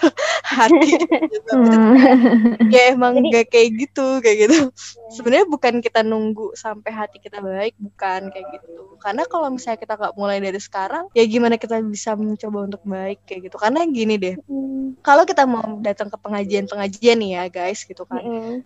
Hati 0.43 0.77
dikasih 0.77 1.29
jilbab. 1.31 1.33
Itu 1.33 1.53
Hmm. 1.53 2.69
ya 2.69 2.93
emang 2.93 3.17
Jadi- 3.17 3.31
gak 3.31 3.47
kayak 3.49 3.71
gitu 3.79 4.07
kayak 4.21 4.37
gitu. 4.45 4.59
Sebenarnya 5.11 5.47
bukan 5.47 5.75
kita 5.81 6.01
nunggu 6.03 6.53
sampai 6.53 6.91
hati 6.91 7.17
kita 7.17 7.41
baik 7.41 7.73
bukan 7.77 8.29
kayak 8.29 8.47
gitu. 8.53 8.97
Karena 9.01 9.25
kalau 9.25 9.49
misalnya 9.49 9.81
kita 9.81 9.97
nggak 9.97 10.15
mulai 10.15 10.39
dari 10.39 10.61
sekarang 10.61 11.09
ya 11.11 11.25
gimana 11.25 11.57
kita 11.57 11.81
bisa 11.81 12.13
mencoba 12.13 12.59
untuk 12.67 12.83
baik 12.85 13.25
kayak 13.25 13.49
gitu. 13.49 13.57
Karena 13.57 13.83
gini 13.85 14.15
deh 14.17 14.37
Mm, 14.45 15.01
kalau 15.01 15.25
kita 15.25 15.43
mau 15.45 15.65
datang 15.81 16.07
ke 16.07 16.19
pengajian-pengajian 16.19 17.17
nih 17.17 17.31
ya 17.33 17.45
guys 17.49 17.83
gitu 17.83 18.05
kan. 18.05 18.21
Mm-mm. 18.21 18.57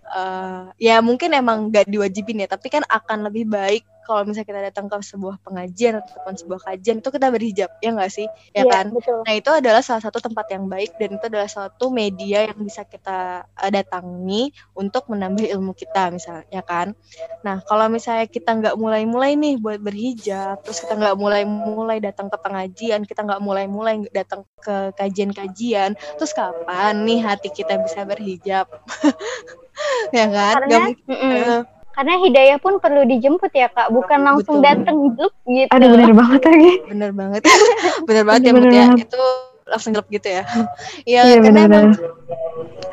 Ya 0.77 1.01
mungkin 1.01 1.33
emang 1.33 1.73
gak 1.73 1.89
diwajibin 1.89 2.45
ya 2.45 2.49
tapi 2.49 2.69
kan 2.69 2.85
akan 2.89 3.29
lebih 3.29 3.49
baik 3.49 3.85
kalau 4.07 4.23
misalnya 4.23 4.47
kita 4.47 4.63
datang 4.71 4.87
ke 4.87 4.97
sebuah 5.03 5.43
pengajian 5.43 5.99
ataupun 5.99 6.39
sebuah 6.39 6.61
kajian 6.63 7.03
itu 7.03 7.11
kita 7.11 7.27
berhijab 7.27 7.71
ya 7.83 7.91
nggak 7.91 8.13
sih 8.15 8.31
ya 8.55 8.63
Iya, 8.63 8.71
kan 8.71 8.87
betul. 8.95 9.19
Nah, 9.27 9.35
itu 9.35 9.51
adalah 9.51 9.83
salah 9.83 9.99
satu 9.99 10.23
tempat 10.23 10.47
yang 10.55 10.71
baik 10.71 10.95
dan 10.95 11.19
itu 11.19 11.27
adalah 11.27 11.51
suatu 11.51 11.91
media 11.91 12.47
yang 12.47 12.59
bisa 12.63 12.87
kita 12.87 13.43
eh, 13.59 13.71
datangi 13.75 14.55
untuk 14.79 15.11
menambah 15.11 15.51
ilmu 15.51 15.75
kita 15.75 16.15
misalnya 16.15 16.47
ya 16.55 16.63
kan. 16.63 16.95
Nah, 17.43 17.59
kalau 17.67 17.91
misalnya 17.91 18.31
kita 18.31 18.55
nggak 18.55 18.79
mulai-mulai 18.79 19.35
nih 19.35 19.59
buat 19.59 19.83
berhijab, 19.83 20.63
terus 20.63 20.79
kita 20.87 20.95
nggak 20.95 21.19
mulai-mulai 21.19 21.99
datang 21.99 22.31
ke 22.31 22.39
pengajian, 22.39 23.03
kita 23.03 23.27
nggak 23.27 23.43
mulai-mulai 23.43 24.07
datang 24.15 24.47
ke 24.63 24.95
kajian-kajian, 24.95 25.99
terus 26.15 26.31
kapan 26.31 27.03
nih 27.03 27.27
hati 27.27 27.51
kita 27.51 27.75
bisa 27.83 28.07
berhijab? 28.07 28.71
ya 30.13 30.27
kan? 30.29 30.55
Karena 30.61 30.79
mungkin. 30.91 31.05
mm-mm. 31.09 31.33
eh, 31.33 31.61
karena 31.97 32.15
hidayah 32.21 32.59
pun 32.61 32.77
perlu 32.77 33.03
dijemput 33.09 33.53
ya 33.57 33.73
kak, 33.73 33.89
bukan 33.89 34.21
langsung 34.21 34.61
Betul. 34.61 34.69
datang 34.69 34.97
gitu. 35.09 35.27
gitu. 35.49 35.71
Aduh 35.73 35.89
bener 35.97 36.13
banget 36.13 36.41
lagi. 36.45 36.73
bener 36.93 37.11
banget 37.17 37.43
bener 38.09 38.23
banget 38.29 38.43
ya 38.45 38.53
Bener 38.53 38.63
Mut 38.69 38.73
ya 38.77 38.85
banget. 38.93 39.09
itu 39.09 39.23
langsung 39.67 39.93
jelek 39.93 40.09
gitu 40.11 40.29
ya. 40.31 40.43
Ya 41.05 41.21
Iya 41.23 41.37
karena 41.43 41.67
bener-bener. 41.67 41.67
emang 41.67 41.87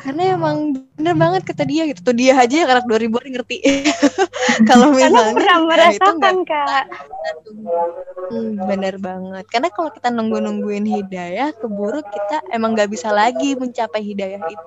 karena 0.04 0.22
emang 0.36 0.56
bener 1.00 1.14
banget 1.16 1.42
kata 1.48 1.64
dia 1.64 1.82
gitu. 1.88 2.00
Tuh 2.04 2.12
dia 2.12 2.36
aja 2.36 2.52
yang 2.52 2.68
anak 2.68 2.84
2000 2.84 3.08
ngerti. 3.08 3.56
Kalau 4.68 4.92
Karena 4.92 5.08
misalnya 5.16 5.32
pernah 5.32 5.56
nah, 5.56 5.62
itu 5.64 5.66
merasakan 5.70 6.14
nggak 6.20 6.36
kak. 6.44 6.84
Hmm, 8.28 8.52
bener 8.68 8.94
banget. 8.98 9.44
Karena 9.48 9.68
kalau 9.72 9.88
kita 9.88 10.08
nunggu 10.10 10.38
nungguin 10.38 10.84
hidayah 10.84 11.56
keburu 11.56 12.04
kita 12.04 12.44
emang 12.52 12.76
nggak 12.76 12.92
bisa 12.92 13.08
lagi 13.10 13.56
mencapai 13.56 14.02
hidayah 14.02 14.40
itu 14.44 14.66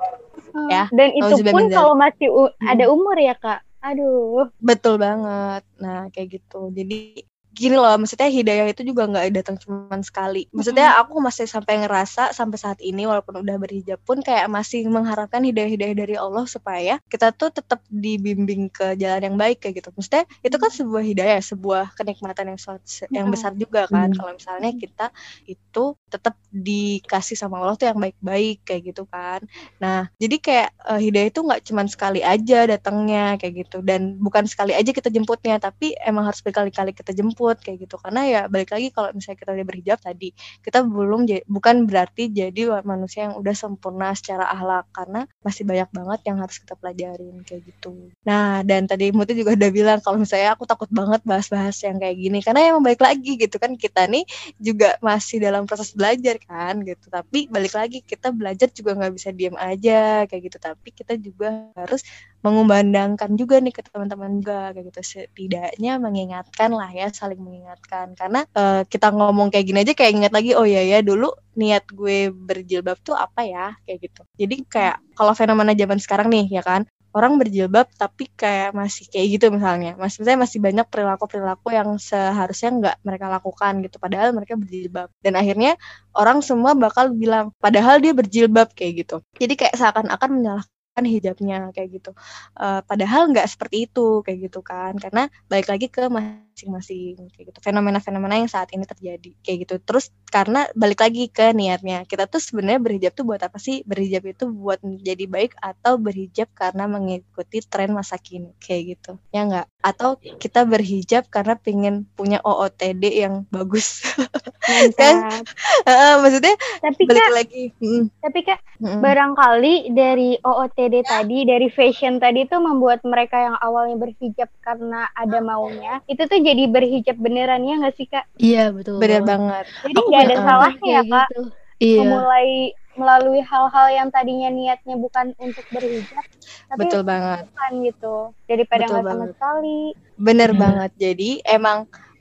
Ya, 0.73 0.89
Dan 0.89 1.13
itu 1.13 1.37
pun 1.45 1.69
kalau 1.69 1.93
masih 1.93 2.29
Hmm. 2.33 2.65
ada 2.65 2.85
umur 2.89 3.13
ya 3.13 3.37
kak. 3.37 3.61
Aduh. 3.77 4.49
betul 4.57 4.97
banget. 4.97 5.61
Nah 5.77 6.09
kayak 6.09 6.41
gitu. 6.41 6.73
Jadi 6.73 7.21
gini 7.57 7.73
loh 7.73 7.97
maksudnya 7.97 8.29
hidayah 8.29 8.69
itu 8.69 8.85
juga 8.85 9.09
nggak 9.09 9.25
datang 9.33 9.57
cuman 9.57 10.05
sekali. 10.05 10.45
Maksudnya 10.53 10.93
aku 11.01 11.17
masih 11.17 11.49
sampai 11.49 11.81
ngerasa 11.81 12.29
sampai 12.29 12.57
saat 12.61 12.79
ini 12.85 13.09
walaupun 13.09 13.41
udah 13.41 13.55
berhijab 13.57 13.97
pun 14.05 14.21
kayak 14.21 14.45
masih 14.47 14.85
mengharapkan 14.85 15.41
hidayah-hidayah 15.41 15.95
dari 15.97 16.15
Allah 16.15 16.45
supaya 16.45 17.01
kita 17.09 17.33
tuh 17.33 17.49
tetap 17.49 17.81
dibimbing 17.89 18.69
ke 18.69 18.93
jalan 19.01 19.33
yang 19.33 19.37
baik 19.41 19.57
kayak 19.65 19.81
gitu. 19.81 19.89
Maksudnya 19.97 20.23
itu 20.45 20.55
kan 20.61 20.69
sebuah 20.69 21.03
hidayah 21.03 21.41
sebuah 21.41 21.83
kenikmatan 21.97 22.53
yang 22.53 22.59
suat- 22.61 22.85
yang 23.09 23.27
besar 23.33 23.57
juga 23.57 23.89
kan. 23.89 24.13
Hmm. 24.13 24.17
kalau 24.17 24.31
misalnya 24.37 24.71
kita 24.77 25.09
itu 25.49 25.83
tetap 26.11 26.35
dikasih 26.51 27.35
sama 27.39 27.59
Allah 27.63 27.75
tuh 27.79 27.87
yang 27.89 27.99
baik-baik 27.99 28.67
kayak 28.67 28.81
gitu 28.93 29.03
kan. 29.07 29.39
Nah 29.79 30.11
jadi 30.19 30.35
kayak 30.37 30.69
eh, 30.93 30.99
hidayah 31.07 31.27
itu 31.31 31.39
nggak 31.41 31.61
cuman 31.71 31.87
sekali 31.87 32.19
aja 32.21 32.59
datangnya 32.67 33.39
kayak 33.39 33.53
gitu. 33.67 33.79
Dan 33.81 34.19
bukan 34.19 34.43
sekali 34.51 34.75
aja 34.75 34.91
kita 34.91 35.07
jemputnya 35.07 35.55
tapi 35.63 35.95
emang 36.03 36.27
harus 36.27 36.43
berkali-kali 36.43 36.91
kita 36.91 37.15
jemput 37.15 37.46
kayak 37.55 37.87
gitu. 37.87 37.95
Karena 37.95 38.21
ya 38.27 38.41
balik 38.51 38.75
lagi 38.75 38.91
kalau 38.91 39.15
misalnya 39.15 39.39
kita 39.39 39.51
udah 39.55 39.65
berhijab 39.67 39.99
tadi 40.03 40.29
kita 40.59 40.83
belum 40.83 41.21
bukan 41.47 41.87
berarti 41.87 42.27
jadi 42.27 42.83
manusia 42.83 43.31
yang 43.31 43.39
udah 43.39 43.55
sempurna 43.55 44.11
secara 44.11 44.51
akhlak 44.51 44.91
karena 44.91 45.23
masih 45.39 45.63
banyak 45.63 45.89
banget 45.95 46.19
yang 46.27 46.37
harus 46.43 46.59
kita 46.59 46.73
pelajarin 46.75 47.35
kayak 47.47 47.61
gitu. 47.63 48.11
Nah 48.27 48.61
dan 48.67 48.83
tadi 48.85 49.15
Muti 49.15 49.33
juga 49.33 49.55
udah 49.55 49.71
bilang 49.71 49.99
kalau 50.03 50.19
misalnya 50.19 50.53
aku 50.53 50.67
takut 50.67 50.91
banget 50.91 51.23
bahas-bahas 51.23 51.79
yang 51.87 51.95
kayak 51.97 52.17
gini 52.19 52.39
karena 52.43 52.75
emang 52.75 52.83
balik 52.83 52.99
lagi 52.99 53.39
gitu 53.39 53.55
kan 53.55 53.79
kita 53.79 54.05
nih 54.11 54.27
juga 54.59 54.99
masih 54.99 55.39
dalam 55.39 55.63
proses 55.63 55.95
belajar 55.95 56.35
kan 56.43 56.83
gitu. 56.83 57.07
Tapi 57.07 57.47
balik 57.47 57.73
lagi 57.77 58.03
kita 58.03 58.35
belajar 58.35 58.67
juga 58.73 58.97
nggak 58.97 59.13
bisa 59.15 59.29
diam 59.31 59.55
aja 59.55 60.27
kayak 60.27 60.41
gitu. 60.51 60.57
Tapi 60.59 60.89
kita 60.91 61.13
juga 61.15 61.71
harus 61.77 62.03
mengumandangkan 62.45 63.33
juga 63.39 63.57
nih 63.57 63.73
ke 63.73 63.81
teman-teman 63.85 64.41
juga 64.41 64.59
kayak 64.73 64.85
gitu. 64.93 64.99
Setidaknya 65.01 65.91
mengingatkan 65.97 66.69
lah 66.73 66.89
ya 66.93 67.09
saling 67.09 67.41
mengingatkan. 67.41 68.13
Karena 68.13 68.45
eh, 68.53 68.81
kita 68.85 69.09
ngomong 69.13 69.49
kayak 69.49 69.65
gini 69.65 69.79
aja 69.83 69.93
kayak 69.97 70.11
ingat 70.17 70.33
lagi 70.33 70.51
oh 70.53 70.67
ya 70.67 70.81
ya 70.85 70.99
dulu 71.01 71.33
niat 71.57 71.83
gue 71.89 72.29
berjilbab 72.29 72.97
tuh 73.01 73.17
apa 73.17 73.41
ya? 73.45 73.73
Kayak 73.85 73.99
gitu. 74.09 74.21
Jadi 74.37 74.55
kayak 74.69 74.97
kalau 75.17 75.33
fenomena 75.33 75.73
zaman 75.73 75.97
sekarang 75.97 76.27
nih 76.29 76.45
ya 76.51 76.63
kan? 76.65 76.85
Orang 77.17 77.41
berjilbab 77.41 77.89
tapi 77.97 78.29
kayak 78.29 78.77
masih 78.77 79.09
kayak 79.09 79.27
gitu 79.39 79.45
misalnya. 79.49 79.97
Masih 79.97 80.21
misalnya 80.21 80.41
masih 80.45 80.59
banyak 80.61 80.85
perilaku 80.93 81.25
perilaku 81.25 81.67
yang 81.73 81.89
seharusnya 81.97 82.69
nggak 82.77 82.95
mereka 83.01 83.25
lakukan 83.31 83.73
gitu. 83.81 83.97
Padahal 83.97 84.37
mereka 84.37 84.53
berjilbab. 84.53 85.09
Dan 85.25 85.33
akhirnya 85.33 85.73
orang 86.13 86.45
semua 86.45 86.77
bakal 86.77 87.09
bilang 87.17 87.49
padahal 87.57 87.97
dia 87.97 88.13
berjilbab 88.13 88.69
kayak 88.77 88.93
gitu. 89.07 89.17
Jadi 89.41 89.53
kayak 89.57 89.73
seakan-akan 89.81 90.29
menyalahkan 90.29 90.76
hijabnya 91.05 91.69
kayak 91.75 92.01
gitu. 92.01 92.11
Eh, 92.57 92.81
padahal 92.85 93.29
nggak 93.29 93.47
seperti 93.49 93.89
itu 93.89 94.21
kayak 94.25 94.49
gitu 94.49 94.59
kan. 94.65 94.95
Karena 94.97 95.29
balik 95.51 95.67
lagi 95.69 95.87
ke 95.91 96.09
masing-masing 96.09 97.29
kayak 97.35 97.53
gitu. 97.53 97.59
Fenomena-fenomena 97.61 98.39
yang 98.39 98.49
saat 98.49 98.71
ini 98.73 98.87
terjadi 98.87 99.31
kayak 99.45 99.57
gitu. 99.67 99.75
Terus 99.83 100.09
karena 100.27 100.65
balik 100.73 101.03
lagi 101.03 101.29
ke 101.29 101.53
niatnya 101.53 102.03
kita 102.09 102.25
tuh 102.27 102.41
sebenarnya 102.41 102.79
berhijab 102.81 103.11
tuh 103.13 103.25
buat 103.27 103.41
apa 103.43 103.59
sih? 103.61 103.83
Berhijab 103.83 104.23
itu 104.25 104.49
buat 104.49 104.81
menjadi 104.81 105.25
baik 105.27 105.53
atau 105.59 105.99
berhijab 105.99 106.49
karena 106.55 106.89
mengikuti 106.89 107.61
tren 107.65 107.93
masa 107.93 108.17
kini 108.17 108.55
kayak 108.57 108.97
gitu. 108.97 109.11
Ya 109.35 109.45
nggak? 109.45 109.67
Atau 109.83 110.17
kita 110.41 110.65
berhijab 110.65 111.29
karena 111.29 111.59
pengen 111.59 112.09
punya 112.15 112.41
OOTD 112.41 113.03
yang 113.13 113.43
bagus. 113.53 114.01
Mantap. 114.67 115.47
Heeh, 115.87 116.13
maksudnya 116.19 116.55
Tapi 116.83 117.01
balik 117.07 117.23
kak, 117.23 117.31
lagi 117.33 117.63
mm, 117.79 118.03
tapi 118.19 118.39
kak 118.43 118.59
mm, 118.83 118.99
barangkali 118.99 119.73
dari 119.95 120.29
OOTD 120.43 120.86
tadi, 121.03 121.43
dari 121.43 121.67
fashion 121.67 122.17
tadi 122.17 122.47
tuh 122.47 122.59
membuat 122.63 123.03
mereka 123.03 123.37
yang 123.51 123.55
awalnya 123.59 123.97
berhijab 123.99 124.49
karena 124.63 125.05
ada 125.13 125.39
maunya, 125.43 125.99
itu 126.07 126.23
tuh 126.23 126.39
jadi 126.39 126.63
berhijab 126.69 127.17
beneran 127.19 127.63
ya 127.67 127.75
nggak 127.81 127.95
sih 127.95 128.07
kak? 128.07 128.25
Iya 128.37 128.71
betul. 128.71 128.97
bener 129.01 129.21
banget 129.25 129.65
Jadi 129.83 129.99
nggak 130.07 130.23
ada 130.23 130.35
salahnya 130.41 130.77
ya 130.77 131.01
Kayak 131.01 131.03
kak, 131.09 131.27
gitu. 131.27 131.41
Iya. 131.77 131.99
memulai 132.01 132.51
melalui 132.97 133.41
hal-hal 133.45 133.87
yang 133.93 134.09
tadinya 134.09 134.49
niatnya 134.49 134.95
bukan 134.97 135.29
untuk 135.37 135.61
berhijab, 135.69 136.25
tapi 136.65 136.79
betul 136.81 137.01
banget 137.05 137.45
bukan 137.45 137.71
gitu, 137.85 138.15
daripada 138.49 138.81
Betul 138.81 138.93
nggak 138.97 139.05
sama 139.05 139.09
banget. 139.13 139.29
sekali. 139.37 139.81
Bener 140.17 140.49
Hmm. 140.49 140.61
banget. 140.61 140.91
Jadi 140.97 141.29
emang 141.45 141.77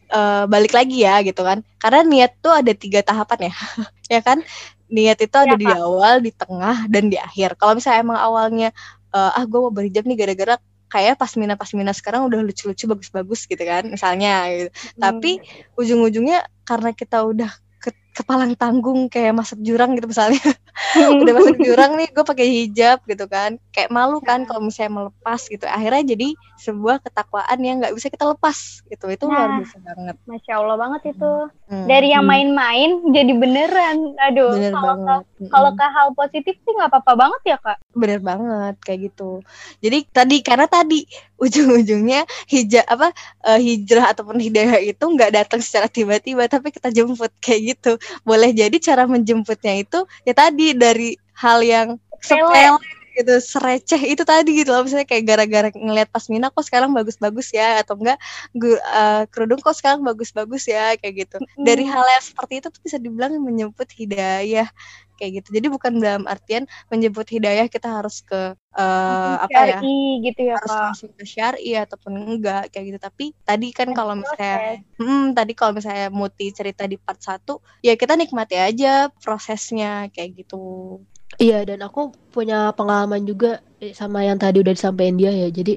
eh, 0.07 0.45
balik 0.47 0.73
lagi 0.77 1.03
ya 1.03 1.19
gitu 1.25 1.41
kan. 1.43 1.65
Karena 1.81 2.01
niat 2.07 2.33
tuh 2.45 2.53
ada 2.55 2.73
tiga 2.77 3.01
tahapan 3.03 3.49
ya. 3.51 3.55
ya 4.15 4.21
kan? 4.23 4.39
Niat 4.87 5.19
itu 5.19 5.35
ada 5.35 5.55
Iya, 5.55 5.61
di 5.61 5.67
awal, 5.67 6.15
di 6.23 6.31
tengah, 6.31 6.87
dan 6.87 7.11
di 7.11 7.19
akhir. 7.19 7.59
Kalau 7.59 7.75
misalnya 7.75 8.01
emang 8.07 8.19
awalnya 8.19 8.69
eh, 9.11 9.31
ah 9.39 9.45
gue 9.45 9.59
mau 9.59 9.73
berhijab 9.73 10.05
nih 10.05 10.19
gara-gara 10.19 10.55
kayak 10.87 11.19
pasmina 11.19 11.59
pasmina 11.59 11.91
sekarang 11.91 12.31
udah 12.31 12.47
lucu-lucu 12.47 12.87
bagus-bagus 12.87 13.51
gitu 13.51 13.59
kan 13.59 13.91
misalnya 13.91 14.47
gitu. 14.55 14.71
Tapi 14.95 15.43
ujung-ujungnya 15.75 16.47
karena 16.63 16.95
kita 16.95 17.27
udah 17.27 17.51
ke 17.77 17.91
kepalang 18.15 18.55
tanggung 18.55 19.11
kayak 19.11 19.35
masuk 19.35 19.59
jurang 19.61 19.99
gitu 19.99 20.07
misalnya. 20.07 20.41
Udah 21.21 21.33
masuk 21.33 21.57
jurang 21.57 21.97
nih 21.97 22.09
gue 22.13 22.25
pakai 22.25 22.47
hijab 22.49 23.01
gitu 23.05 23.25
kan. 23.29 23.57
Kayak 23.73 23.91
malu 23.93 24.21
kan 24.21 24.45
kalau 24.45 24.61
misalnya 24.65 24.93
melepas 25.05 25.41
gitu. 25.49 25.65
Akhirnya 25.65 26.17
jadi 26.17 26.29
sebuah 26.57 27.01
ketakwaan 27.01 27.59
yang 27.61 27.81
nggak 27.81 27.93
bisa 27.97 28.09
kita 28.09 28.29
lepas 28.29 28.85
gitu. 28.89 29.09
Itu 29.09 29.29
luar 29.29 29.57
Nah. 29.57 29.59
biasa 29.65 29.77
banget. 29.81 30.17
Masya 30.25 30.53
Allah 30.57 30.77
banget 30.77 31.01
itu. 31.17 31.31
Hmm, 31.49 31.66
Dari 31.67 32.15
yang 32.15 32.23
Hmm. 32.23 32.31
main-main 32.31 32.91
jadi 33.11 33.33
beneran. 33.35 33.97
Aduh, 34.23 34.55
bener 34.55 34.71
kalau 34.71 34.95
ke, 34.95 35.03
banget 35.03 35.25
Mm-mm. 35.27 35.51
kalau 35.51 35.71
ke 35.75 35.87
hal 35.87 36.09
positif 36.15 36.55
sih 36.63 36.73
nggak 36.73 36.91
apa-apa 36.95 37.13
banget 37.19 37.43
ya 37.45 37.57
kak. 37.59 37.79
bener 37.97 38.21
banget 38.21 38.75
kayak 38.85 39.01
gitu 39.09 39.41
jadi 39.81 40.05
tadi 40.13 40.37
karena 40.45 40.69
tadi 40.69 41.09
ujung-ujungnya 41.41 42.29
hijab 42.45 42.85
apa 42.85 43.09
eh, 43.49 43.57
hijrah 43.57 44.13
ataupun 44.13 44.37
hidayah 44.37 44.77
itu 44.85 45.01
nggak 45.01 45.33
datang 45.33 45.65
secara 45.65 45.89
tiba-tiba 45.89 46.45
tapi 46.45 46.71
kita 46.71 46.93
jemput 46.93 47.33
kayak 47.41 47.73
gitu 47.73 47.97
boleh 48.23 48.53
jadi 48.53 48.77
cara 48.79 49.09
menjemputnya 49.09 49.81
itu 49.81 50.05
ya 50.29 50.37
tadi 50.37 50.77
dari 50.77 51.17
hal 51.41 51.65
yang 51.65 51.89
Sepele. 52.21 52.77
Gitu 53.17 53.35
sereceh 53.41 54.01
itu 54.13 54.23
tadi 54.23 54.63
gitu 54.63 54.71
loh. 54.71 54.85
Misalnya 54.85 55.09
kayak 55.09 55.25
gara-gara 55.25 55.69
ngeliat 55.73 56.09
pasmina 56.13 56.53
kok 56.53 56.65
sekarang 56.69 56.93
bagus-bagus 56.93 57.51
ya? 57.57 57.81
Atau 57.81 57.97
enggak 57.97 58.21
gue 58.53 58.77
uh, 58.77 59.25
kerudung 59.33 59.61
kok 59.65 59.77
sekarang 59.77 60.05
bagus-bagus 60.05 60.69
ya? 60.69 60.95
Kayak 61.01 61.27
gitu. 61.27 61.37
Dari 61.57 61.85
hal 61.89 62.05
yang 62.05 62.25
seperti 62.25 62.61
itu 62.61 62.69
tuh 62.69 62.83
bisa 62.85 62.97
dibilang 63.01 63.33
menyebut 63.41 63.89
hidayah 63.97 64.69
kayak 65.17 65.43
gitu. 65.43 65.49
Jadi 65.59 65.67
bukan 65.73 65.93
dalam 65.99 66.25
artian 66.29 66.69
menjemput 66.93 67.27
hidayah 67.27 67.67
kita 67.73 67.89
harus 67.89 68.21
ke 68.21 68.53
uh, 68.77 69.37
apa 69.41 69.81
ya 69.81 69.81
gitu 70.21 70.41
ya 70.45 70.61
harus 70.61 70.77
langsung 70.77 71.11
ke 71.17 71.25
syari 71.25 71.73
ataupun 71.75 72.13
enggak 72.15 72.71
kayak 72.71 72.95
gitu. 72.95 72.99
Tapi 73.01 73.25
tadi 73.43 73.69
kan 73.73 73.97
kalau 73.97 74.15
misalnya 74.21 74.85
hmm, 75.01 75.33
tadi 75.33 75.53
kalau 75.57 75.73
misalnya 75.75 76.13
Muti 76.13 76.53
cerita 76.53 76.85
di 76.85 77.01
part 77.01 77.19
satu 77.19 77.65
ya 77.81 77.97
kita 77.97 78.15
nikmati 78.15 78.61
aja 78.61 79.09
prosesnya 79.25 80.13
kayak 80.13 80.45
gitu 80.45 81.01
Iya 81.43 81.67
dan 81.69 81.83
aku 81.83 82.15
punya 82.35 82.71
pengalaman 82.79 83.27
juga 83.27 83.59
eh, 83.83 83.91
sama 84.01 84.23
yang 84.23 84.39
tadi 84.39 84.63
udah 84.63 84.75
disampaikan 84.79 85.17
dia 85.21 85.31
ya. 85.35 85.49
Jadi 85.59 85.73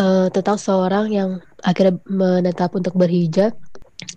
eh, 0.00 0.26
tentang 0.34 0.58
seorang 0.66 1.06
yang 1.18 1.30
akhirnya 1.68 1.94
menetap 2.06 2.70
untuk 2.78 2.94
berhijab 2.94 3.52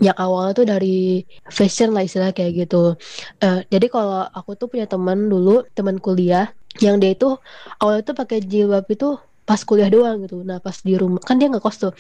yang 0.06 0.18
awalnya 0.24 0.54
tuh 0.60 0.68
dari 0.70 1.26
fashion 1.58 1.90
lah 1.96 2.04
istilah 2.08 2.32
kayak 2.38 2.54
gitu. 2.68 2.96
Eh, 3.44 3.60
jadi 3.74 3.86
kalau 3.94 4.28
aku 4.38 4.52
tuh 4.60 4.68
punya 4.72 4.86
teman 4.94 5.20
dulu 5.34 5.66
teman 5.78 5.98
kuliah 6.06 6.46
yang 6.86 6.96
dia 7.02 7.12
itu 7.18 7.28
awalnya 7.82 8.04
tuh 8.10 8.16
pakai 8.22 8.38
jilbab 8.46 8.86
itu 8.88 9.08
pas 9.50 9.62
kuliah 9.66 9.90
doang 9.90 10.22
gitu. 10.24 10.46
Nah 10.46 10.62
pas 10.62 10.78
di 10.86 10.94
rumah 11.02 11.22
kan 11.26 11.36
dia 11.42 11.50
nggak 11.50 11.64
kos 11.66 11.78
tuh. 11.82 11.94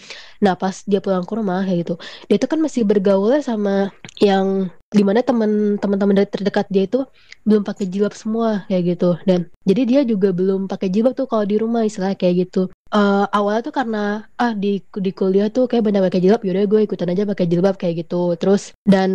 Nah 0.46 0.54
pas 0.62 0.76
dia 0.86 1.00
pulang 1.02 1.26
ke 1.26 1.34
rumah 1.34 1.66
kayak 1.66 1.78
gitu, 1.82 1.94
dia 2.30 2.38
tuh 2.38 2.50
kan 2.54 2.60
masih 2.62 2.82
bergaulnya 2.86 3.42
sama 3.42 3.90
yang 4.22 4.70
di 4.90 5.04
mana 5.06 5.22
teman 5.22 5.78
teman-teman 5.78 6.18
dari 6.18 6.30
terdekat 6.30 6.66
dia 6.74 6.90
itu 6.90 7.06
belum 7.46 7.62
pakai 7.62 7.86
jilbab 7.86 8.14
semua 8.18 8.66
kayak 8.66 8.98
gitu 8.98 9.10
dan 9.30 9.46
jadi 9.62 9.82
dia 9.86 10.02
juga 10.02 10.34
belum 10.34 10.66
pakai 10.66 10.90
jilbab 10.90 11.14
tuh 11.14 11.30
kalau 11.30 11.46
di 11.46 11.62
rumah 11.62 11.86
istilah 11.86 12.18
kayak 12.18 12.50
gitu 12.50 12.74
uh, 12.94 13.26
awalnya 13.30 13.62
tuh 13.70 13.76
karena 13.76 14.26
ah 14.38 14.54
di 14.54 14.82
di 14.84 15.12
kuliah 15.14 15.50
tuh 15.50 15.70
kayak 15.70 15.86
banyak 15.86 16.02
pakai 16.10 16.22
jilbab 16.22 16.42
yaudah 16.46 16.66
gue 16.66 16.82
ikutan 16.86 17.12
aja 17.14 17.24
pakai 17.26 17.46
jilbab 17.50 17.76
kayak 17.78 18.06
gitu. 18.06 18.34
Terus 18.38 18.74
dan 18.86 19.12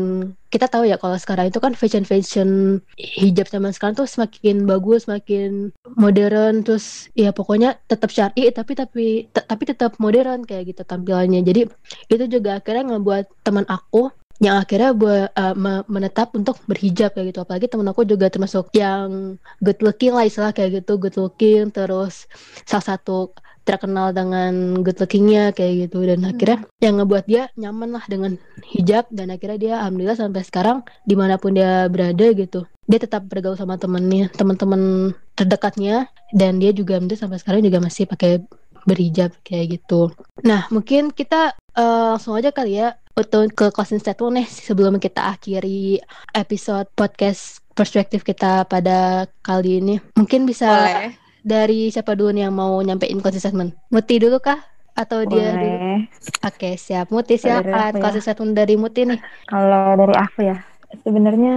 kita 0.50 0.70
tahu 0.70 0.86
ya 0.86 0.96
kalau 0.98 1.18
sekarang 1.18 1.50
itu 1.50 1.58
kan 1.58 1.74
fashion 1.74 2.06
fashion 2.06 2.78
hijab 2.94 3.50
zaman 3.50 3.74
sekarang 3.74 3.98
tuh 3.98 4.06
semakin 4.06 4.66
bagus 4.66 5.06
semakin 5.06 5.74
modern. 5.98 6.62
Terus 6.62 7.10
ya 7.18 7.34
pokoknya 7.34 7.78
tetap 7.90 8.10
syari 8.14 8.50
tapi 8.54 8.72
tapi 8.78 9.04
tapi 9.30 9.62
tetap 9.66 9.98
modern 9.98 10.46
kayak 10.46 10.74
gitu 10.74 10.82
tampilannya. 10.86 11.42
Jadi 11.42 11.66
itu 12.10 12.24
juga 12.30 12.62
akhirnya 12.62 12.94
ngebuat 12.94 13.24
teman 13.42 13.66
aku 13.66 14.14
yang 14.42 14.58
akhirnya 14.58 14.90
buat 14.94 15.30
uh, 15.34 15.54
menetap 15.86 16.34
untuk 16.34 16.58
berhijab 16.66 17.14
kayak 17.14 17.34
gitu. 17.34 17.40
Apalagi 17.46 17.66
temen 17.70 17.86
aku 17.86 18.02
juga 18.02 18.26
termasuk 18.26 18.74
yang 18.74 19.38
good 19.62 19.78
looking 19.78 20.10
lah 20.14 20.26
istilah 20.26 20.50
kayak 20.50 20.82
gitu 20.82 20.98
good 20.98 21.14
looking. 21.14 21.70
Terus 21.70 22.26
salah 22.66 22.96
satu 22.96 23.30
terkenal 23.62 24.10
dengan 24.10 24.82
good 24.82 24.98
lookingnya 24.98 25.54
kayak 25.54 25.88
gitu. 25.88 26.02
Dan 26.02 26.26
hmm. 26.26 26.30
akhirnya 26.34 26.58
yang 26.82 26.94
ngebuat 26.98 27.24
dia 27.30 27.42
nyaman 27.54 27.94
lah 27.94 28.04
dengan 28.10 28.34
hijab. 28.74 29.06
Dan 29.14 29.30
akhirnya 29.30 29.58
dia 29.58 29.74
alhamdulillah 29.84 30.18
sampai 30.18 30.42
sekarang 30.42 30.78
di 31.06 31.14
mana 31.14 31.38
pun 31.38 31.54
dia 31.54 31.86
berada 31.86 32.26
gitu 32.34 32.66
dia 32.84 33.00
tetap 33.00 33.24
bergaul 33.24 33.56
sama 33.56 33.80
temennya 33.80 34.28
teman-teman 34.36 35.14
terdekatnya. 35.38 36.10
Dan 36.34 36.58
dia 36.58 36.74
juga 36.74 37.00
sampai 37.00 37.38
sekarang 37.40 37.62
juga 37.64 37.80
masih 37.80 38.04
pakai 38.04 38.44
berhijab 38.84 39.32
kayak 39.42 39.80
gitu. 39.80 40.12
Nah, 40.44 40.68
mungkin 40.68 41.10
kita 41.10 41.56
uh, 41.76 42.14
langsung 42.14 42.36
aja 42.36 42.52
kali 42.52 42.76
ya 42.76 43.00
untuk 43.14 43.46
ke 43.54 43.66
closing 43.70 44.02
statement 44.02 44.42
nih 44.42 44.46
sebelum 44.50 44.98
kita 44.98 45.38
akhiri 45.38 46.02
episode 46.34 46.90
podcast 46.98 47.62
perspektif 47.74 48.26
kita 48.26 48.66
pada 48.66 49.30
kali 49.42 49.78
ini. 49.78 49.96
Mungkin 50.18 50.46
bisa 50.46 50.66
Boleh. 50.66 51.14
dari 51.42 51.90
siapa 51.94 52.18
dulu 52.18 52.34
nih 52.34 52.50
yang 52.50 52.54
mau 52.54 52.74
nyampein 52.82 53.22
closing 53.22 53.42
statement? 53.42 53.70
Muti 53.90 54.18
dulu 54.18 54.42
kah? 54.42 54.58
Atau 54.94 55.26
Boleh. 55.26 55.30
dia 55.30 55.48
dulu? 55.54 55.78
Oke, 56.46 56.70
siap. 56.74 57.10
Muti 57.14 57.38
silakan 57.38 57.94
ya. 57.94 58.02
closing 58.02 58.22
statement 58.22 58.52
dari 58.58 58.74
Muti 58.74 59.06
nih. 59.06 59.20
Kalau 59.46 59.94
dari 59.94 60.14
aku 60.14 60.38
ya, 60.50 60.58
sebenarnya 61.02 61.54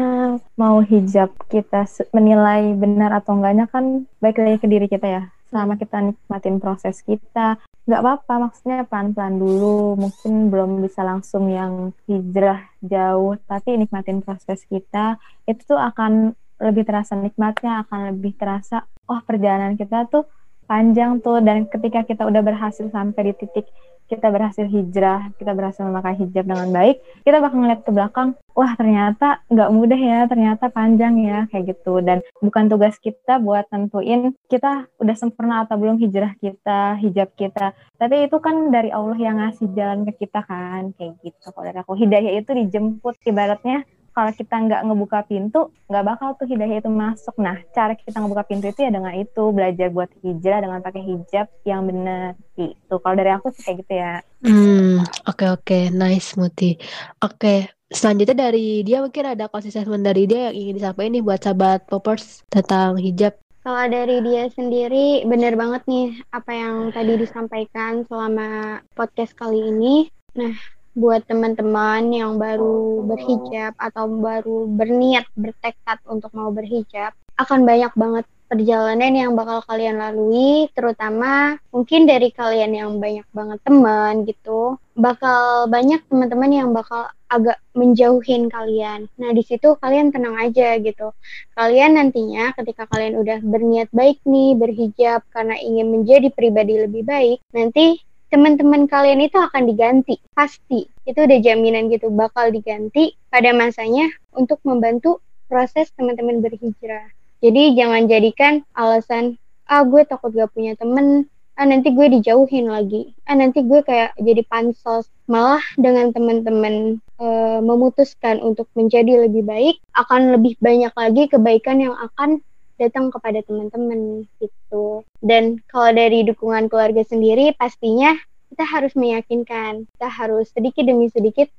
mau 0.58 0.82
hijab 0.82 1.34
kita 1.50 1.86
menilai 2.14 2.74
benar 2.78 3.18
atau 3.18 3.38
enggaknya 3.38 3.66
kan 3.70 4.06
baik 4.22 4.42
lagi 4.42 4.58
ke 4.62 4.68
diri 4.70 4.88
kita 4.90 5.06
ya 5.06 5.24
selama 5.48 5.80
kita 5.80 6.12
nikmatin 6.12 6.60
proses 6.60 7.00
kita 7.06 7.56
nggak 7.88 8.02
apa-apa 8.04 8.34
maksudnya 8.52 8.84
pelan-pelan 8.84 9.40
dulu. 9.40 9.96
Mungkin 9.96 10.52
belum 10.52 10.84
bisa 10.84 11.08
langsung 11.08 11.48
yang 11.48 11.96
hijrah 12.06 12.68
jauh 12.84 13.40
tapi 13.48 13.80
nikmatin 13.80 14.20
proses 14.20 14.68
kita. 14.68 15.16
Itu 15.48 15.76
tuh 15.76 15.80
akan 15.80 16.36
lebih 16.60 16.84
terasa 16.84 17.16
nikmatnya 17.16 17.88
akan 17.88 18.12
lebih 18.12 18.36
terasa 18.36 18.84
oh 19.08 19.22
perjalanan 19.24 19.80
kita 19.80 20.06
tuh 20.12 20.28
panjang 20.68 21.24
tuh. 21.24 21.40
Dan 21.40 21.72
ketika 21.72 22.04
kita 22.04 22.28
udah 22.28 22.44
berhasil 22.44 22.92
sampai 22.92 23.32
di 23.32 23.34
titik 23.40 23.72
kita 24.08 24.32
berhasil 24.32 24.66
hijrah, 24.66 25.32
kita 25.36 25.52
berhasil 25.52 25.84
memakai 25.84 26.16
hijab 26.18 26.48
dengan 26.48 26.72
baik, 26.72 27.04
kita 27.28 27.38
bakal 27.44 27.58
ngeliat 27.60 27.82
ke 27.84 27.92
belakang, 27.92 28.30
wah 28.56 28.72
ternyata 28.74 29.44
nggak 29.52 29.70
mudah 29.70 30.00
ya, 30.00 30.20
ternyata 30.26 30.72
panjang 30.72 31.22
ya, 31.22 31.46
kayak 31.52 31.76
gitu. 31.76 32.00
Dan 32.00 32.24
bukan 32.40 32.72
tugas 32.72 32.96
kita 32.98 33.38
buat 33.38 33.68
tentuin 33.68 34.34
kita 34.48 34.88
udah 34.98 35.16
sempurna 35.20 35.68
atau 35.68 35.76
belum 35.76 36.00
hijrah 36.00 36.34
kita, 36.40 36.98
hijab 37.04 37.36
kita. 37.36 37.76
Tapi 38.00 38.32
itu 38.32 38.38
kan 38.40 38.72
dari 38.72 38.90
Allah 38.90 39.20
yang 39.20 39.38
ngasih 39.44 39.68
jalan 39.76 40.08
ke 40.08 40.26
kita 40.26 40.42
kan, 40.48 40.96
kayak 40.96 41.20
gitu. 41.22 41.46
Kalau 41.52 41.66
dari 41.68 41.80
aku, 41.84 41.94
hidayah 42.00 42.34
itu 42.40 42.52
dijemput, 42.56 43.20
ibaratnya 43.28 43.84
kalau 44.18 44.34
kita 44.34 44.56
nggak 44.58 44.82
ngebuka 44.82 45.20
pintu, 45.30 45.70
nggak 45.86 46.06
bakal 46.10 46.34
tuh 46.42 46.50
hidayah 46.50 46.82
itu 46.82 46.90
masuk. 46.90 47.38
Nah, 47.38 47.62
cara 47.70 47.94
kita 47.94 48.18
ngebuka 48.18 48.50
pintu 48.50 48.66
itu 48.74 48.82
ya 48.82 48.90
dengan 48.90 49.14
itu, 49.14 49.54
belajar 49.54 49.94
buat 49.94 50.10
hijrah 50.26 50.66
dengan 50.66 50.82
pakai 50.82 51.06
hijab 51.06 51.46
yang 51.70 51.86
benar. 51.86 52.34
Itu 52.58 52.98
kalau 52.98 53.14
dari 53.14 53.30
aku 53.30 53.54
sih 53.54 53.62
kayak 53.62 53.78
gitu 53.86 53.94
ya. 53.94 54.26
Hmm, 54.42 55.06
oke 55.30 55.38
okay, 55.38 55.48
oke, 55.54 55.62
okay. 55.62 55.84
nice 55.94 56.34
Muti. 56.34 56.82
Oke, 57.22 57.38
okay. 57.38 57.60
selanjutnya 57.94 58.50
dari 58.50 58.82
dia 58.82 59.06
mungkin 59.06 59.38
ada 59.38 59.46
konsisten 59.54 59.86
dari 60.02 60.26
dia 60.26 60.50
yang 60.50 60.56
ingin 60.58 60.74
disampaikan 60.82 61.14
nih 61.14 61.22
buat 61.22 61.40
sahabat 61.46 61.80
poppers 61.86 62.42
tentang 62.50 62.98
hijab. 62.98 63.38
Kalau 63.62 63.86
dari 63.86 64.18
dia 64.26 64.50
sendiri, 64.50 65.30
benar 65.30 65.54
banget 65.54 65.86
nih 65.86 66.26
apa 66.34 66.52
yang 66.58 66.90
tadi 66.90 67.22
disampaikan 67.22 68.02
selama 68.10 68.82
podcast 68.98 69.38
kali 69.38 69.62
ini. 69.62 70.10
Nah, 70.34 70.58
buat 70.98 71.22
teman-teman 71.30 72.10
yang 72.10 72.42
baru 72.42 73.06
berhijab 73.06 73.78
atau 73.78 74.10
baru 74.10 74.66
berniat 74.66 75.30
bertekad 75.38 76.02
untuk 76.10 76.34
mau 76.34 76.50
berhijab 76.50 77.14
akan 77.38 77.70
banyak 77.70 77.94
banget 77.94 78.26
perjalanan 78.50 79.14
yang 79.14 79.32
bakal 79.38 79.62
kalian 79.70 80.02
lalui 80.02 80.66
terutama 80.74 81.62
mungkin 81.70 82.10
dari 82.10 82.34
kalian 82.34 82.74
yang 82.74 82.92
banyak 82.98 83.28
banget 83.30 83.60
teman 83.62 84.26
gitu 84.26 84.82
bakal 84.98 85.70
banyak 85.70 86.02
teman-teman 86.10 86.50
yang 86.50 86.70
bakal 86.74 87.06
agak 87.28 87.60
menjauhin 87.76 88.48
kalian. 88.48 89.12
Nah, 89.20 89.30
di 89.36 89.44
situ 89.44 89.76
kalian 89.78 90.16
tenang 90.16 90.40
aja 90.40 90.80
gitu. 90.80 91.12
Kalian 91.54 92.00
nantinya 92.00 92.56
ketika 92.56 92.88
kalian 92.88 93.20
udah 93.20 93.44
berniat 93.44 93.92
baik 93.92 94.24
nih 94.24 94.56
berhijab 94.56 95.22
karena 95.30 95.60
ingin 95.60 95.92
menjadi 95.92 96.32
pribadi 96.32 96.88
lebih 96.88 97.04
baik, 97.04 97.44
nanti 97.52 98.00
teman-teman 98.28 98.86
kalian 98.92 99.24
itu 99.24 99.40
akan 99.40 99.64
diganti 99.68 100.20
pasti. 100.36 100.88
Itu 101.08 101.24
udah 101.24 101.40
jaminan 101.40 101.88
gitu 101.88 102.12
bakal 102.12 102.52
diganti 102.52 103.16
pada 103.32 103.56
masanya 103.56 104.12
untuk 104.36 104.60
membantu 104.68 105.24
proses 105.48 105.92
teman-teman 105.96 106.44
berhijrah. 106.44 107.08
Jadi 107.40 107.78
jangan 107.78 108.10
jadikan 108.10 108.54
alasan 108.76 109.40
ah 109.68 109.84
gue 109.84 110.04
takut 110.08 110.32
gak 110.36 110.52
punya 110.52 110.76
temen. 110.76 111.28
Ah 111.58 111.66
nanti 111.66 111.90
gue 111.90 112.08
dijauhin 112.20 112.70
lagi. 112.70 113.16
Ah 113.26 113.34
nanti 113.34 113.66
gue 113.66 113.82
kayak 113.82 114.14
jadi 114.20 114.44
pansos. 114.46 115.10
Malah 115.28 115.64
dengan 115.76 116.14
teman-teman 116.16 117.04
e, 117.20 117.28
memutuskan 117.60 118.40
untuk 118.40 118.70
menjadi 118.78 119.28
lebih 119.28 119.44
baik 119.44 119.76
akan 119.92 120.38
lebih 120.38 120.56
banyak 120.62 120.94
lagi 120.94 121.24
kebaikan 121.28 121.84
yang 121.84 121.96
akan 121.98 122.40
datang 122.78 123.10
kepada 123.10 123.42
teman-teman 123.44 124.26
gitu. 124.38 125.04
Dan 125.20 125.62
kalau 125.70 125.92
dari 125.94 126.24
dukungan 126.24 126.70
keluarga 126.70 127.02
sendiri 127.04 127.54
pastinya 127.58 128.14
kita 128.54 128.64
harus 128.64 128.94
meyakinkan, 128.96 129.90
kita 129.98 130.08
harus 130.08 130.48
sedikit 130.54 130.88
demi 130.88 131.12
sedikit 131.12 131.52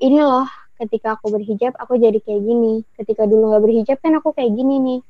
ini 0.00 0.18
loh 0.18 0.48
ketika 0.80 1.14
aku 1.14 1.30
berhijab 1.30 1.74
aku 1.78 1.98
jadi 1.98 2.18
kayak 2.18 2.42
gini, 2.42 2.82
ketika 2.98 3.26
dulu 3.30 3.54
nggak 3.54 3.62
berhijab 3.62 3.98
kan 4.02 4.18
aku 4.18 4.34
kayak 4.34 4.50
gini 4.54 4.74
nih. 4.82 5.00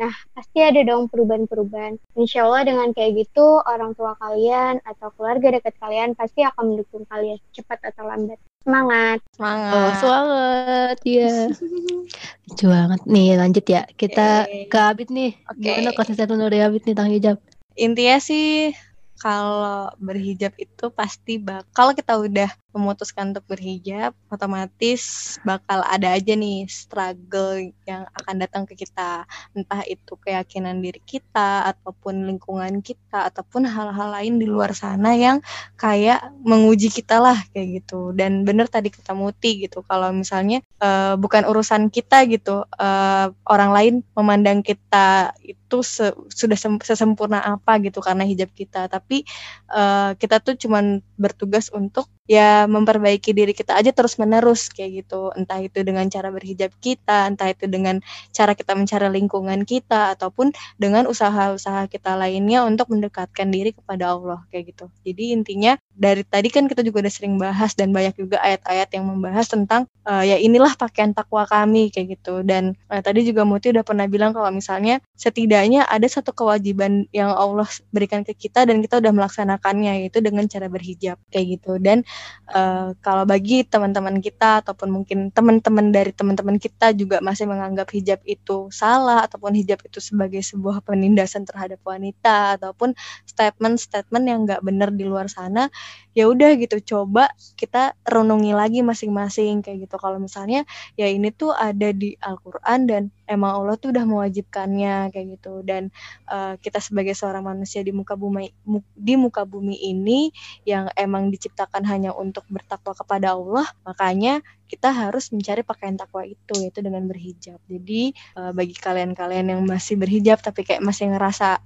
Nah, 0.00 0.12
pasti 0.32 0.58
ada 0.64 0.80
dong 0.82 1.12
perubahan-perubahan. 1.12 2.00
Insya 2.16 2.48
Allah 2.48 2.64
dengan 2.64 2.88
kayak 2.96 3.28
gitu, 3.28 3.60
orang 3.68 3.92
tua 3.92 4.16
kalian 4.16 4.80
atau 4.88 5.12
keluarga 5.14 5.52
dekat 5.52 5.76
kalian 5.76 6.16
pasti 6.16 6.40
akan 6.42 6.72
mendukung 6.72 7.04
kalian 7.06 7.36
cepat 7.52 7.80
atau 7.92 8.08
lambat. 8.08 8.40
Semangat. 8.62 9.18
Semangat. 9.36 9.72
Oh, 9.74 9.90
semangat. 9.98 10.96
Iya. 11.04 11.50
Lucu 12.48 12.66
banget. 12.70 13.00
Nih, 13.10 13.30
lanjut 13.36 13.64
ya. 13.68 13.82
Kita 13.92 14.48
okay. 14.48 14.70
ke 14.70 14.78
Abid 14.78 15.08
nih. 15.10 15.32
Okay. 15.50 15.82
Gimana 15.82 15.90
konsisten 15.92 16.40
dari 16.40 16.58
Abid 16.62 16.82
nih 16.86 16.94
tentang 16.94 17.10
hijab? 17.12 17.36
Intinya 17.74 18.16
sih 18.22 18.72
kalau 19.18 19.90
berhijab 20.02 20.54
itu 20.58 20.90
pasti 20.90 21.38
bakal 21.38 21.94
kita 21.94 22.18
udah 22.18 22.50
memutuskan 22.74 23.32
untuk 23.32 23.44
berhijab, 23.48 24.16
otomatis 24.32 25.36
bakal 25.44 25.84
ada 25.86 26.16
aja 26.16 26.32
nih 26.32 26.66
struggle 26.66 27.72
yang 27.86 28.08
akan 28.16 28.34
datang 28.40 28.62
ke 28.64 28.74
kita. 28.74 29.28
Entah 29.52 29.84
itu 29.86 30.16
keyakinan 30.18 30.80
diri 30.80 31.00
kita, 31.04 31.68
ataupun 31.70 32.26
lingkungan 32.28 32.80
kita, 32.80 33.28
ataupun 33.30 33.68
hal-hal 33.68 34.08
lain 34.12 34.40
di 34.40 34.46
luar 34.48 34.72
sana 34.72 35.14
yang 35.14 35.40
kayak 35.76 36.32
menguji 36.42 36.88
kita 36.88 37.20
lah 37.20 37.38
kayak 37.52 37.82
gitu. 37.82 38.10
Dan 38.16 38.42
bener 38.42 38.66
tadi 38.66 38.88
kata 38.88 39.12
Muti 39.12 39.64
gitu, 39.68 39.84
kalau 39.84 40.10
misalnya 40.10 40.64
uh, 40.80 41.14
bukan 41.20 41.44
urusan 41.46 41.92
kita 41.92 42.24
gitu, 42.26 42.64
uh, 42.66 43.26
orang 43.46 43.70
lain 43.70 43.94
memandang 44.16 44.64
kita 44.64 45.36
itu 45.42 45.80
se 45.80 46.12
sudah 46.32 46.58
sem 46.58 46.76
sesempurna 46.84 47.40
apa 47.40 47.80
gitu 47.80 48.04
karena 48.04 48.28
hijab 48.28 48.52
kita 48.52 48.92
tapi 48.92 49.24
uh, 49.72 50.12
kita 50.20 50.40
tuh 50.44 50.54
cuman 50.56 51.00
bertugas 51.16 51.72
untuk 51.72 52.08
ya 52.28 52.61
memperbaiki 52.66 53.32
diri 53.32 53.52
kita 53.52 53.78
aja 53.78 53.90
terus 53.94 54.16
menerus 54.18 54.68
kayak 54.68 55.04
gitu. 55.04 55.30
Entah 55.34 55.62
itu 55.62 55.82
dengan 55.82 56.06
cara 56.08 56.28
berhijab 56.28 56.72
kita 56.78 57.30
entah 57.30 57.50
itu 57.50 57.70
dengan 57.70 58.02
cara 58.30 58.52
kita 58.52 58.74
mencari 58.74 59.08
lingkungan 59.12 59.64
kita 59.64 60.16
ataupun 60.18 60.52
dengan 60.76 61.06
usaha-usaha 61.06 61.88
kita 61.88 62.14
lainnya 62.18 62.64
untuk 62.66 62.90
mendekatkan 62.92 63.48
diri 63.48 63.72
kepada 63.74 64.14
Allah 64.14 64.44
kayak 64.50 64.74
gitu. 64.74 64.86
Jadi 65.06 65.34
intinya 65.34 65.72
dari 65.92 66.24
tadi 66.24 66.48
kan 66.48 66.66
kita 66.66 66.80
juga 66.80 67.04
udah 67.04 67.12
sering 67.12 67.36
bahas 67.36 67.76
dan 67.76 67.92
banyak 67.92 68.16
juga 68.16 68.40
ayat-ayat 68.40 68.88
yang 68.96 69.04
membahas 69.08 69.46
tentang 69.48 69.84
uh, 70.08 70.24
ya 70.24 70.40
inilah 70.40 70.74
pakaian 70.74 71.12
takwa 71.12 71.44
kami 71.44 71.92
kayak 71.92 72.18
gitu. 72.18 72.40
Dan 72.42 72.74
uh, 72.88 73.00
tadi 73.04 73.24
juga 73.26 73.44
Muti 73.44 73.70
udah 73.70 73.84
pernah 73.84 74.08
bilang 74.08 74.32
kalau 74.32 74.48
misalnya 74.50 74.98
setidaknya 75.16 75.84
ada 75.86 76.06
satu 76.08 76.32
kewajiban 76.32 77.06
yang 77.12 77.30
Allah 77.32 77.68
berikan 77.92 78.24
ke 78.24 78.32
kita 78.34 78.64
dan 78.64 78.80
kita 78.80 78.98
udah 78.98 79.12
melaksanakannya 79.12 80.04
yaitu 80.04 80.24
dengan 80.24 80.48
cara 80.48 80.66
berhijab 80.66 81.20
kayak 81.28 81.60
gitu. 81.60 81.78
Dan 81.78 82.02
uh, 82.52 82.94
kalau 83.00 83.24
bagi 83.24 83.64
teman-teman 83.64 84.20
kita 84.20 84.62
ataupun 84.62 84.92
mungkin 84.92 85.32
teman-teman 85.32 85.90
dari 85.90 86.12
teman-teman 86.12 86.60
kita 86.60 86.92
juga 86.92 87.18
masih 87.24 87.48
menganggap 87.48 87.88
hijab 87.90 88.20
itu 88.28 88.68
salah 88.68 89.24
ataupun 89.24 89.56
hijab 89.56 89.80
itu 89.82 89.98
sebagai 89.98 90.44
sebuah 90.44 90.84
penindasan 90.84 91.48
terhadap 91.48 91.80
wanita 91.82 92.60
ataupun 92.60 92.92
statement-statement 93.26 94.24
yang 94.28 94.44
nggak 94.44 94.62
benar 94.62 94.92
di 94.92 95.04
luar 95.08 95.26
sana 95.32 95.72
ya 96.12 96.28
udah 96.28 96.56
gitu 96.60 96.76
coba 96.96 97.32
kita 97.56 97.96
renungi 98.04 98.52
lagi 98.52 98.84
masing-masing 98.84 99.64
kayak 99.64 99.88
gitu. 99.88 99.96
Kalau 99.96 100.20
misalnya 100.20 100.68
ya 100.96 101.08
ini 101.08 101.32
tuh 101.32 101.56
ada 101.56 101.90
di 101.92 102.16
Al-Qur'an 102.20 102.84
dan 102.84 103.02
emang 103.24 103.64
Allah 103.64 103.80
tuh 103.80 103.96
udah 103.96 104.04
mewajibkannya 104.04 105.08
kayak 105.12 105.26
gitu. 105.40 105.64
Dan 105.64 105.88
uh, 106.28 106.60
kita 106.60 106.78
sebagai 106.84 107.16
seorang 107.16 107.48
manusia 107.48 107.80
di 107.80 107.90
muka 107.96 108.12
bumi 108.14 108.52
di 108.92 109.14
muka 109.16 109.48
bumi 109.48 109.76
ini 109.80 110.28
yang 110.68 110.92
emang 111.00 111.32
diciptakan 111.32 111.88
hanya 111.88 112.12
untuk 112.12 112.41
bertakwa 112.50 112.96
kepada 112.96 113.34
Allah 113.34 113.66
makanya 113.86 114.40
kita 114.72 114.88
harus 114.88 115.28
mencari 115.28 115.60
pakaian 115.60 116.00
takwa 116.00 116.24
itu 116.24 116.56
yaitu 116.56 116.80
dengan 116.80 117.04
berhijab. 117.04 117.60
Jadi 117.68 118.16
uh, 118.40 118.56
bagi 118.56 118.72
kalian-kalian 118.72 119.52
yang 119.52 119.60
masih 119.68 120.00
berhijab 120.00 120.40
tapi 120.40 120.64
kayak 120.64 120.80
masih 120.80 121.12
ngerasa 121.12 121.60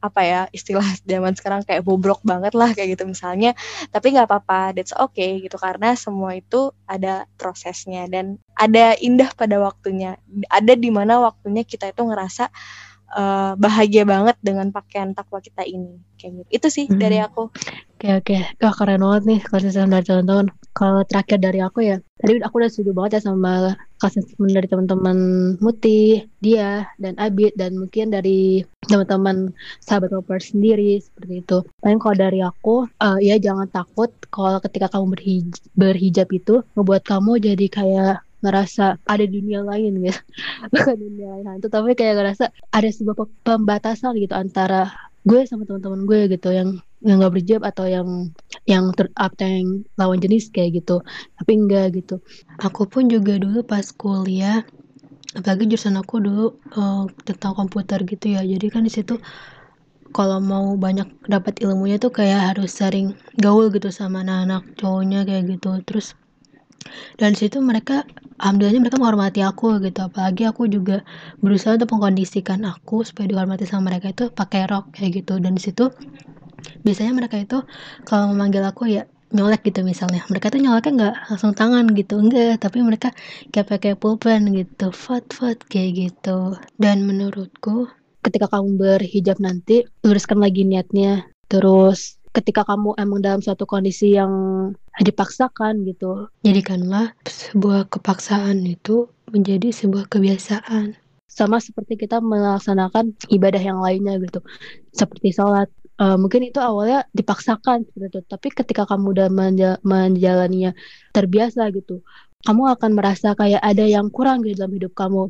apa 0.00 0.20
ya 0.24 0.40
istilah 0.52 0.84
zaman 1.04 1.36
sekarang 1.36 1.60
kayak 1.60 1.84
bobrok 1.84 2.24
banget 2.24 2.56
lah 2.56 2.72
kayak 2.72 2.96
gitu 2.96 3.04
misalnya 3.04 3.52
tapi 3.92 4.16
nggak 4.16 4.28
apa-apa 4.28 4.76
that's 4.76 4.92
okay 4.92 5.40
gitu. 5.40 5.56
Karena 5.56 5.96
semua 5.96 6.36
itu 6.36 6.72
ada 6.84 7.24
prosesnya 7.40 8.04
dan 8.12 8.36
ada 8.52 8.92
indah 9.00 9.32
pada 9.32 9.56
waktunya. 9.56 10.20
Ada 10.52 10.76
di 10.76 10.92
mana 10.92 11.16
waktunya 11.20 11.64
kita 11.64 11.96
itu 11.96 12.04
ngerasa 12.04 12.52
uh, 13.14 13.52
bahagia 13.58 14.06
banget 14.06 14.36
dengan 14.40 14.70
pakaian 14.70 15.12
takwa 15.12 15.42
kita 15.42 15.66
ini. 15.66 15.98
Kayak 16.16 16.44
gitu. 16.44 16.48
Itu 16.50 16.66
sih 16.70 16.86
hmm. 16.86 17.00
dari 17.00 17.18
aku. 17.18 17.50
Oke 18.00 18.08
oke. 18.16 18.36
Wah 18.60 18.74
keren 18.74 19.02
banget 19.02 19.22
nih 19.26 19.40
konsisten 19.44 19.92
dari 19.92 20.04
teman-teman. 20.06 20.48
Kalau 20.70 21.02
terakhir 21.02 21.38
dari 21.42 21.60
aku 21.60 21.82
ya 21.82 21.98
tadi 22.20 22.38
aku 22.44 22.54
udah 22.62 22.70
setuju 22.70 22.90
banget 22.94 23.18
ya 23.18 23.32
sama 23.32 23.74
konsisten 23.98 24.48
dari 24.52 24.68
teman-teman 24.70 25.18
Muti 25.58 26.24
dia 26.38 26.86
dan 27.00 27.16
Abid 27.18 27.56
dan 27.58 27.76
mungkin 27.76 28.12
dari 28.14 28.62
teman-teman 28.86 29.52
sahabat 29.82 30.14
Popper 30.14 30.40
sendiri 30.40 31.00
seperti 31.02 31.42
itu. 31.42 31.58
Paling 31.82 31.98
kalau 32.00 32.16
dari 32.16 32.40
aku, 32.40 32.86
uh, 32.86 33.18
ya 33.18 33.36
jangan 33.36 33.68
takut 33.68 34.12
kalau 34.30 34.62
ketika 34.62 34.88
kamu 34.92 35.16
berhijab, 35.16 35.60
berhijab 35.74 36.28
itu 36.30 36.54
ngebuat 36.76 37.02
kamu 37.04 37.32
jadi 37.40 37.66
kayak 37.68 38.14
ngerasa 38.40 39.00
ada 39.04 39.24
dunia 39.24 39.60
lain 39.64 40.00
gitu. 40.04 40.20
Bukan 40.72 40.96
dunia 40.96 41.26
lain 41.36 41.46
hantu. 41.56 41.66
Tapi 41.68 41.92
kayak 41.96 42.14
ngerasa 42.20 42.44
ada 42.72 42.88
sebuah 42.88 43.16
pembatasan 43.44 44.16
gitu 44.16 44.34
antara 44.36 44.90
gue 45.24 45.44
sama 45.44 45.68
teman-teman 45.68 46.04
gue 46.08 46.20
gitu. 46.36 46.48
Yang 46.52 46.80
yang 47.00 47.16
nggak 47.20 47.32
berhijab 47.32 47.60
atau 47.64 47.88
yang 47.88 48.08
yang 48.68 48.92
ter 48.92 49.08
yang 49.40 49.84
lawan 49.96 50.20
jenis 50.20 50.52
kayak 50.52 50.84
gitu. 50.84 51.00
Tapi 51.40 51.52
enggak 51.56 51.96
gitu. 51.96 52.20
Aku 52.60 52.84
pun 52.88 53.08
juga 53.08 53.40
dulu 53.40 53.64
pas 53.64 53.84
kuliah 53.92 54.64
apalagi 55.30 55.70
jurusan 55.70 55.94
aku 55.94 56.18
dulu 56.18 56.58
uh, 56.74 57.06
tentang 57.22 57.54
komputer 57.54 58.02
gitu 58.02 58.34
ya. 58.34 58.42
Jadi 58.42 58.66
kan 58.72 58.82
di 58.82 58.92
situ 58.92 59.16
kalau 60.10 60.42
mau 60.42 60.74
banyak 60.74 61.06
dapat 61.30 61.62
ilmunya 61.62 62.02
tuh 62.02 62.10
kayak 62.10 62.54
harus 62.54 62.74
sering 62.74 63.14
gaul 63.38 63.70
gitu 63.70 63.94
sama 63.94 64.26
anak-anak 64.26 64.66
cowoknya 64.78 65.22
kayak 65.22 65.56
gitu. 65.56 65.70
Terus 65.86 66.18
dan 67.20 67.36
situ 67.36 67.60
mereka 67.60 68.08
alhamdulillahnya 68.40 68.80
mereka 68.80 68.96
menghormati 68.98 69.40
aku 69.44 69.78
gitu. 69.84 70.00
Apalagi 70.08 70.48
aku 70.48 70.66
juga 70.66 71.04
berusaha 71.44 71.76
untuk 71.76 71.92
mengkondisikan 71.92 72.64
aku 72.64 73.04
supaya 73.04 73.28
dihormati 73.28 73.68
sama 73.68 73.92
mereka 73.92 74.10
itu 74.10 74.32
pakai 74.32 74.66
rok 74.66 74.96
kayak 74.96 75.22
gitu. 75.22 75.36
Dan 75.38 75.54
di 75.56 75.62
situ 75.62 75.92
biasanya 76.84 77.12
mereka 77.16 77.36
itu 77.36 77.60
kalau 78.08 78.32
memanggil 78.32 78.64
aku 78.64 78.88
ya 78.88 79.04
nyolek 79.30 79.62
gitu 79.68 79.84
misalnya. 79.86 80.24
Mereka 80.26 80.50
tuh 80.50 80.60
nyoleknya 80.60 80.92
nggak 80.96 81.14
langsung 81.30 81.52
tangan 81.52 81.84
gitu 81.92 82.14
enggak. 82.18 82.58
Tapi 82.58 82.78
mereka 82.80 83.08
kayak 83.52 83.66
pakai 83.68 83.92
pulpen 84.00 84.50
gitu 84.56 84.90
fat 84.90 85.28
fat 85.30 85.60
kayak 85.68 85.90
gitu. 86.08 86.56
Dan 86.80 87.04
menurutku 87.04 87.92
ketika 88.20 88.52
kamu 88.52 88.76
berhijab 88.76 89.36
nanti 89.40 89.84
luruskan 90.04 90.40
lagi 90.40 90.64
niatnya. 90.64 91.28
Terus 91.50 92.19
ketika 92.30 92.62
kamu 92.62 92.94
emang 92.98 93.20
dalam 93.22 93.40
suatu 93.42 93.66
kondisi 93.66 94.14
yang 94.14 94.30
dipaksakan 95.02 95.82
gitu. 95.86 96.30
Jadikanlah 96.46 97.14
sebuah 97.26 97.90
kepaksaan 97.90 98.62
itu 98.66 99.10
menjadi 99.30 99.74
sebuah 99.74 100.06
kebiasaan. 100.06 100.94
Sama 101.30 101.62
seperti 101.62 101.94
kita 101.94 102.18
melaksanakan 102.18 103.14
ibadah 103.30 103.62
yang 103.62 103.78
lainnya 103.78 104.18
gitu. 104.22 104.42
Seperti 104.90 105.34
sholat. 105.34 105.70
Uh, 106.00 106.16
mungkin 106.16 106.48
itu 106.48 106.56
awalnya 106.56 107.04
dipaksakan 107.12 107.84
gitu. 107.92 108.24
Tapi 108.24 108.48
ketika 108.50 108.88
kamu 108.88 109.12
udah 109.14 109.28
menja 109.28 109.70
menjalaninya 109.84 110.72
terbiasa 111.12 111.68
gitu 111.76 112.00
kamu 112.46 112.62
akan 112.76 112.90
merasa 112.96 113.36
kayak 113.36 113.60
ada 113.60 113.84
yang 113.84 114.08
kurang 114.08 114.40
gitu 114.44 114.64
dalam 114.64 114.72
hidup 114.76 114.92
kamu. 114.96 115.28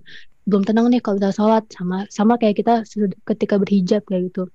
Belum 0.48 0.62
tenang 0.66 0.90
nih 0.90 1.02
kalau 1.04 1.20
udah 1.20 1.32
sholat 1.34 1.64
sama 1.70 2.08
sama 2.10 2.34
kayak 2.40 2.58
kita 2.58 2.82
ketika 3.28 3.54
berhijab 3.60 4.02
kayak 4.06 4.30
gitu. 4.30 4.50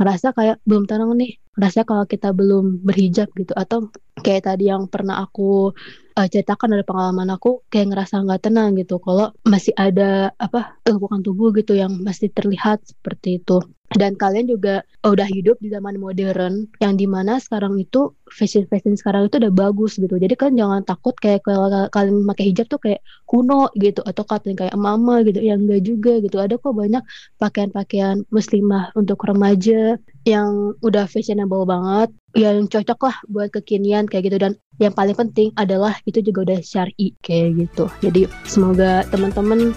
Merasa 0.00 0.30
kayak 0.34 0.62
belum 0.66 0.86
tenang 0.90 1.14
nih 1.18 1.38
merasa 1.54 1.82
kalau 1.86 2.04
kita 2.08 2.30
belum 2.34 2.82
berhijab 2.86 3.28
gitu. 3.36 3.52
Atau 3.54 3.90
kayak 4.22 4.48
tadi 4.48 4.70
yang 4.72 4.90
pernah 4.90 5.22
aku 5.22 5.70
uh, 6.18 6.26
ceritakan 6.26 6.78
dari 6.78 6.84
pengalaman 6.86 7.28
aku 7.34 7.62
kayak 7.70 7.94
ngerasa 7.94 8.22
nggak 8.26 8.42
tenang 8.42 8.74
gitu. 8.80 8.98
Kalau 9.02 9.34
masih 9.46 9.74
ada 9.76 10.34
apa 10.38 10.78
lekukan 10.86 11.22
tubuh 11.22 11.54
gitu 11.54 11.74
yang 11.78 11.92
masih 12.02 12.32
terlihat 12.32 12.82
seperti 12.86 13.42
itu 13.42 13.60
dan 13.94 14.18
kalian 14.18 14.50
juga 14.50 14.82
udah 15.06 15.28
hidup 15.30 15.62
di 15.62 15.70
zaman 15.70 16.02
modern 16.02 16.66
yang 16.82 16.98
di 16.98 17.06
mana 17.06 17.38
sekarang 17.38 17.78
itu 17.78 18.10
fashion 18.26 18.66
fashion 18.66 18.98
sekarang 18.98 19.30
itu 19.30 19.38
udah 19.38 19.54
bagus 19.54 19.94
gitu. 19.94 20.18
Jadi 20.18 20.34
kan 20.34 20.58
jangan 20.58 20.82
takut 20.82 21.14
kayak 21.14 21.46
kalau 21.46 21.70
kalian 21.94 22.26
pakai 22.26 22.44
hijab 22.50 22.66
tuh 22.66 22.82
kayak 22.82 23.00
kuno 23.30 23.70
gitu 23.78 24.02
atau 24.02 24.26
kalian 24.26 24.58
kayak 24.58 24.74
mama 24.74 25.22
gitu 25.22 25.38
yang 25.38 25.62
enggak 25.62 25.86
juga 25.86 26.18
gitu. 26.18 26.42
Ada 26.42 26.58
kok 26.58 26.74
banyak 26.74 27.02
pakaian-pakaian 27.38 28.26
muslimah 28.34 28.90
untuk 28.98 29.22
remaja 29.22 29.94
yang 30.26 30.74
udah 30.82 31.06
fashionable 31.06 31.62
banget 31.62 32.10
yang 32.34 32.66
cocok 32.66 32.98
lah 33.06 33.16
buat 33.30 33.48
kekinian 33.54 34.10
kayak 34.10 34.26
gitu. 34.26 34.38
Dan 34.42 34.52
yang 34.82 34.92
paling 34.92 35.14
penting 35.14 35.54
adalah 35.54 35.94
itu 36.04 36.18
juga 36.20 36.52
udah 36.52 36.60
syari 36.60 37.14
kayak 37.22 37.62
gitu. 37.62 37.86
Jadi 38.02 38.26
semoga 38.44 39.06
teman-teman 39.08 39.70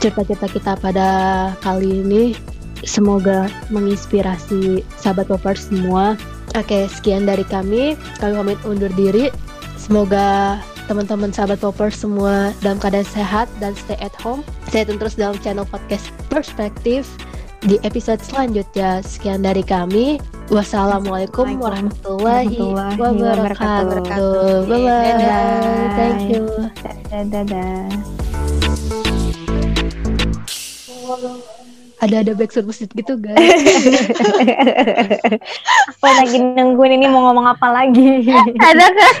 cerita-cerita 0.00 0.48
kita 0.48 0.72
pada 0.80 1.08
kali 1.60 2.00
ini 2.00 2.32
semoga 2.84 3.48
menginspirasi 3.68 4.84
sahabat 5.00 5.28
lovers 5.28 5.68
semua 5.68 6.16
oke 6.56 6.88
sekian 6.90 7.24
dari 7.28 7.44
kami 7.46 7.96
kami 8.18 8.32
pamit 8.36 8.58
undur 8.64 8.92
diri 8.96 9.28
semoga 9.76 10.60
teman-teman 10.90 11.30
sahabat 11.30 11.62
popers 11.62 12.02
semua 12.02 12.50
dalam 12.66 12.82
keadaan 12.82 13.06
sehat 13.06 13.46
dan 13.62 13.78
stay 13.78 13.94
at 14.02 14.14
home 14.18 14.42
stay 14.66 14.82
tune 14.82 14.98
terus 14.98 15.14
dalam 15.14 15.38
channel 15.38 15.62
podcast 15.68 16.10
perspektif 16.26 17.06
di 17.64 17.76
episode 17.84 18.20
selanjutnya. 18.24 19.04
Sekian 19.04 19.44
dari 19.44 19.60
kami. 19.60 20.20
Wassalamualaikum 20.50 21.62
warahmatullahi, 21.62 22.58
wabarakatuh. 22.98 24.66
Bye 24.66 24.82
bye. 24.82 25.14
Thank 25.94 26.34
you. 26.34 26.42
Dadah. 27.06 27.46
Dadah. 31.06 31.54
Ada 32.00 32.24
ada 32.24 32.32
backsound 32.32 32.64
musik 32.64 32.88
gitu 32.96 33.20
guys. 33.20 33.36
Aku 35.92 36.06
lagi 36.24 36.40
nungguin 36.40 36.96
ini 36.96 37.06
mau 37.12 37.28
ngomong 37.28 37.52
apa 37.52 37.68
lagi. 37.68 38.24
ada 38.56 38.86
kan? 38.88 39.14